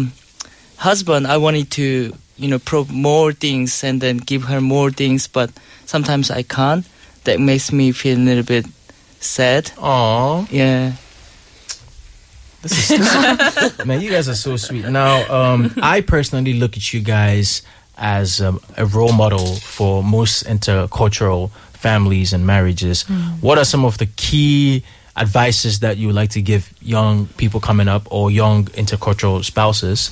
husband, 0.78 1.28
I 1.28 1.38
wanted 1.38 1.70
to 1.82 2.14
you 2.38 2.48
know 2.48 2.60
prove 2.60 2.88
more 2.94 3.34
things 3.34 3.84
and 3.84 4.00
then 4.00 4.18
give 4.24 4.44
her 4.46 4.62
more 4.62 4.92
things, 4.92 5.28
but 5.28 5.50
sometimes 5.86 6.32
I 6.32 6.44
can't. 6.44 6.86
That 7.26 7.40
makes 7.42 7.74
me 7.74 7.92
feel 7.92 8.18
a 8.18 8.24
little 8.24 8.44
bit 8.48 8.66
sad. 9.20 9.72
Oh, 9.78 10.48
Yeah. 10.50 10.94
This 12.62 12.92
is, 12.92 13.00
this 13.00 13.58
is- 13.80 13.86
man, 13.86 14.02
you 14.02 14.10
guys 14.12 14.28
are 14.28 14.36
so 14.36 14.58
sweet. 14.58 14.86
Now, 14.86 15.24
um, 15.32 15.72
I 15.82 16.02
personally 16.02 16.54
look 16.60 16.76
at 16.76 16.94
you 16.94 17.00
guys 17.00 17.62
as 17.98 18.42
um, 18.42 18.60
a 18.78 18.86
role 18.86 19.14
model 19.14 19.56
for 19.56 20.04
most 20.04 20.44
intercultural 20.46 21.52
families 21.80 22.34
and 22.34 22.46
marriages. 22.46 23.04
What 23.42 23.58
are 23.58 23.66
some 23.66 23.86
of 23.86 23.98
the 23.98 24.06
key 24.06 24.84
advices 25.16 25.80
that 25.80 25.98
you 25.98 26.08
would 26.08 26.16
like 26.16 26.32
to 26.32 26.42
give 26.42 26.74
young 26.82 27.28
people 27.38 27.60
coming 27.60 27.88
up 27.88 28.08
or 28.12 28.30
young 28.32 28.66
intercultural 28.76 29.44
spouses? 29.44 30.10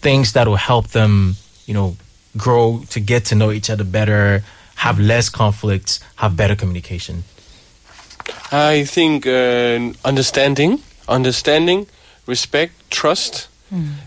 Things 0.00 0.32
that 0.32 0.48
will 0.48 0.56
help 0.56 0.88
them, 0.88 1.36
you 1.66 1.74
know, 1.74 1.96
grow 2.36 2.82
to 2.90 3.00
get 3.00 3.26
to 3.26 3.34
know 3.34 3.50
each 3.50 3.70
other 3.70 3.84
better, 3.84 4.42
have 4.76 4.98
less 4.98 5.28
conflicts, 5.28 6.00
have 6.16 6.36
better 6.36 6.56
communication. 6.56 7.24
I 8.52 8.84
think 8.84 9.26
uh, 9.26 9.92
understanding, 10.04 10.80
understanding, 11.08 11.86
respect, 12.26 12.72
trust, 12.90 13.48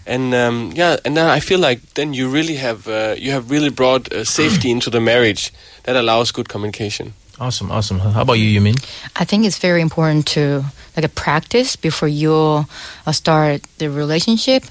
and 0.05 0.33
um, 0.33 0.71
yeah, 0.73 0.97
and 1.03 1.17
then 1.17 1.27
I 1.27 1.39
feel 1.39 1.59
like 1.59 1.93
then 1.93 2.13
you 2.13 2.29
really 2.29 2.55
have 2.55 2.87
uh, 2.87 3.15
you 3.17 3.31
have 3.31 3.51
really 3.51 3.69
brought 3.69 4.11
uh, 4.11 4.23
safety 4.23 4.71
into 4.75 4.89
the 4.89 4.99
marriage 4.99 5.51
that 5.83 5.95
allows 5.95 6.31
good 6.31 6.47
communication. 6.47 7.13
Awesome, 7.39 7.71
awesome. 7.71 7.99
How 7.99 8.21
about 8.21 8.33
you, 8.33 8.59
Yumin? 8.59 8.77
I 9.15 9.23
think 9.25 9.45
it's 9.45 9.59
very 9.59 9.81
important 9.81 10.27
to 10.27 10.63
like 10.97 11.05
a 11.05 11.09
practice 11.09 11.75
before 11.77 12.09
you 12.09 12.65
uh, 13.05 13.11
start 13.11 13.61
the 13.77 13.89
relationship. 13.89 14.63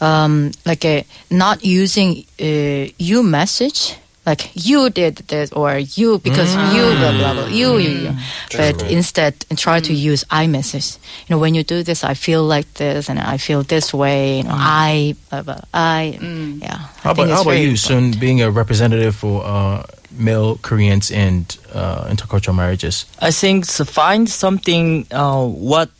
Um, 0.00 0.50
like 0.66 0.84
a, 0.84 1.06
not 1.30 1.64
using 1.64 2.26
uh, 2.40 2.92
you 2.98 3.22
message 3.22 3.96
like 4.26 4.50
you 4.54 4.88
did 4.90 5.16
this 5.28 5.52
or 5.52 5.76
you 5.78 6.18
because 6.18 6.54
you 6.74 6.82
blah 6.98 7.12
blah 7.12 7.32
blah 7.34 7.46
you 7.46 7.76
you, 7.78 7.90
you. 8.08 8.12
but 8.56 8.82
instead 8.90 9.34
try 9.56 9.80
to 9.80 9.92
use 9.92 10.24
I 10.30 10.46
message. 10.46 10.96
You 11.28 11.36
know 11.36 11.40
when 11.40 11.54
you 11.54 11.62
do 11.62 11.82
this, 11.82 12.04
I 12.04 12.14
feel 12.14 12.42
like 12.44 12.72
this 12.74 13.08
and 13.10 13.18
I 13.18 13.36
feel 13.38 13.62
this 13.62 13.92
way. 13.92 14.38
You 14.38 14.44
know 14.44 14.56
I 14.56 15.14
blah, 15.30 15.42
blah, 15.42 15.60
I 15.74 16.18
yeah. 16.62 16.76
How 17.02 17.10
I 17.10 17.12
about 17.12 17.28
how 17.28 17.42
about 17.42 17.52
you, 17.58 17.74
important. 17.76 18.14
Sun, 18.14 18.20
being 18.20 18.40
a 18.42 18.50
representative 18.50 19.14
for 19.14 19.44
uh, 19.44 19.84
male 20.16 20.56
Koreans 20.62 21.10
and 21.10 21.44
uh, 21.74 22.08
intercultural 22.08 22.54
marriages? 22.54 23.04
I 23.20 23.30
think 23.30 23.64
so 23.66 23.84
find 23.84 24.28
something 24.28 25.06
uh, 25.12 25.44
what 25.44 25.90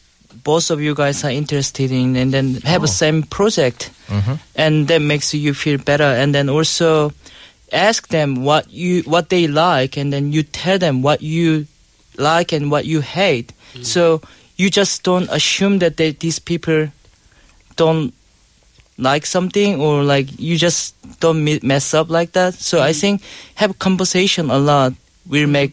both 0.45 0.71
of 0.71 0.81
you 0.81 0.95
guys 0.95 1.25
are 1.25 1.31
interested 1.31 1.91
in, 1.91 2.17
and 2.17 2.33
then 2.33 2.55
have 2.65 2.83
Oh. 2.83 2.85
a 2.85 2.89
same 2.89 3.23
project, 3.23 3.91
and 4.57 4.89
that 4.89 5.01
makes 5.01 5.33
you 5.35 5.55
feel 5.55 5.79
better. 5.79 6.05
And 6.05 6.35
then 6.35 6.49
also 6.51 7.13
ask 7.75 8.09
them 8.09 8.45
what 8.45 8.71
you 8.71 9.03
what 9.03 9.29
they 9.29 9.47
like, 9.47 9.97
and 9.97 10.13
then 10.13 10.33
you 10.33 10.43
tell 10.43 10.79
them 10.79 11.03
what 11.03 11.21
you 11.23 11.67
like 12.17 12.53
and 12.53 12.71
what 12.71 12.85
you 12.87 13.01
hate. 13.01 13.53
Mm. 13.75 13.85
So 13.85 14.23
you 14.57 14.71
just 14.71 15.03
don't 15.03 15.29
assume 15.31 15.81
that 15.81 15.97
they, 15.97 16.13
these 16.13 16.39
people 16.39 16.89
don't 17.77 18.15
like 18.97 19.27
something 19.27 19.81
or 19.81 20.05
like 20.05 20.39
you 20.39 20.57
just 20.57 20.95
don't 21.19 21.43
me- 21.43 21.61
mess 21.63 21.93
up 21.93 22.09
like 22.09 22.33
that. 22.33 22.55
So 22.55 22.81
I 22.81 22.91
mm. 22.91 23.01
think 23.01 23.23
have 23.57 23.79
conversation 23.79 24.51
a 24.51 24.59
lot 24.59 24.95
will 25.27 25.47
mm. 25.47 25.51
make 25.51 25.73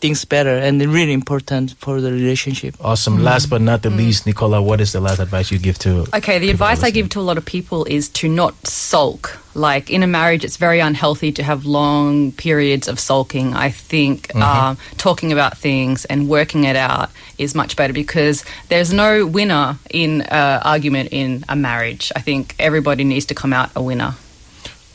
things 0.00 0.24
better 0.24 0.56
and 0.58 0.80
really 0.82 1.12
important 1.12 1.74
for 1.78 2.00
the 2.00 2.12
relationship. 2.12 2.76
Awesome. 2.80 3.24
Last 3.24 3.46
but 3.46 3.62
not 3.62 3.82
the 3.82 3.90
least, 3.90 4.26
Nicola, 4.26 4.60
what 4.60 4.80
is 4.80 4.92
the 4.92 5.00
last 5.00 5.18
advice 5.18 5.50
you 5.50 5.58
give 5.58 5.78
to? 5.78 6.06
Okay, 6.14 6.38
the 6.38 6.46
people 6.46 6.50
advice 6.50 6.82
I 6.82 6.90
give 6.90 7.08
to 7.10 7.20
a 7.20 7.22
lot 7.22 7.38
of 7.38 7.44
people 7.44 7.86
is 7.86 8.08
to 8.20 8.28
not 8.28 8.54
sulk. 8.66 9.40
Like 9.54 9.90
in 9.90 10.02
a 10.02 10.06
marriage, 10.06 10.44
it's 10.44 10.56
very 10.56 10.80
unhealthy 10.80 11.30
to 11.32 11.42
have 11.42 11.64
long 11.64 12.32
periods 12.32 12.88
of 12.88 12.98
sulking. 12.98 13.54
I 13.54 13.70
think 13.70 14.34
um, 14.34 14.76
talking 14.96 15.32
about 15.32 15.56
things 15.56 16.04
and 16.06 16.28
working 16.28 16.64
it 16.64 16.76
out 16.76 17.10
is 17.38 17.54
much 17.54 17.76
better 17.76 17.92
because 17.92 18.44
there's 18.68 18.92
no 18.92 19.26
winner 19.26 19.78
in 19.90 20.22
uh, 20.22 20.60
argument 20.64 21.10
in 21.12 21.44
a 21.48 21.54
marriage. 21.54 22.10
I 22.16 22.20
think 22.20 22.54
everybody 22.58 23.04
needs 23.04 23.26
to 23.26 23.34
come 23.34 23.52
out 23.52 23.70
a 23.76 23.82
winner. 23.82 24.14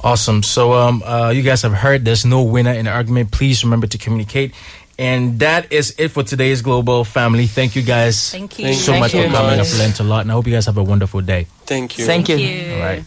Awesome. 0.01 0.43
So, 0.43 0.73
um, 0.73 1.03
uh, 1.03 1.29
you 1.29 1.41
guys 1.41 1.61
have 1.63 1.73
heard 1.73 2.05
there's 2.05 2.25
no 2.25 2.43
winner 2.43 2.71
in 2.71 2.87
an 2.87 2.93
argument. 2.93 3.31
Please 3.31 3.63
remember 3.63 3.87
to 3.87 3.97
communicate. 3.97 4.53
And 4.97 5.39
that 5.39 5.71
is 5.71 5.95
it 5.97 6.09
for 6.09 6.23
today's 6.23 6.61
Global 6.61 7.05
Family. 7.05 7.47
Thank 7.47 7.77
you 7.77 7.81
guys 7.81 8.31
Thank 8.31 8.59
you. 8.59 8.73
so 8.73 8.91
Thank 8.91 8.99
much 8.99 9.13
you. 9.13 9.23
for 9.23 9.29
coming. 9.29 9.59
I've 9.59 9.79
learned 9.79 9.97
a 9.99 10.03
lot, 10.03 10.21
and 10.21 10.31
I 10.31 10.33
hope 10.33 10.45
you 10.45 10.51
guys 10.51 10.65
have 10.65 10.77
a 10.77 10.83
wonderful 10.83 11.21
day. 11.21 11.47
Thank 11.65 11.97
you. 11.97 12.05
Thank 12.05 12.27
you. 12.27 12.73
All 12.73 12.79
right. 12.79 13.03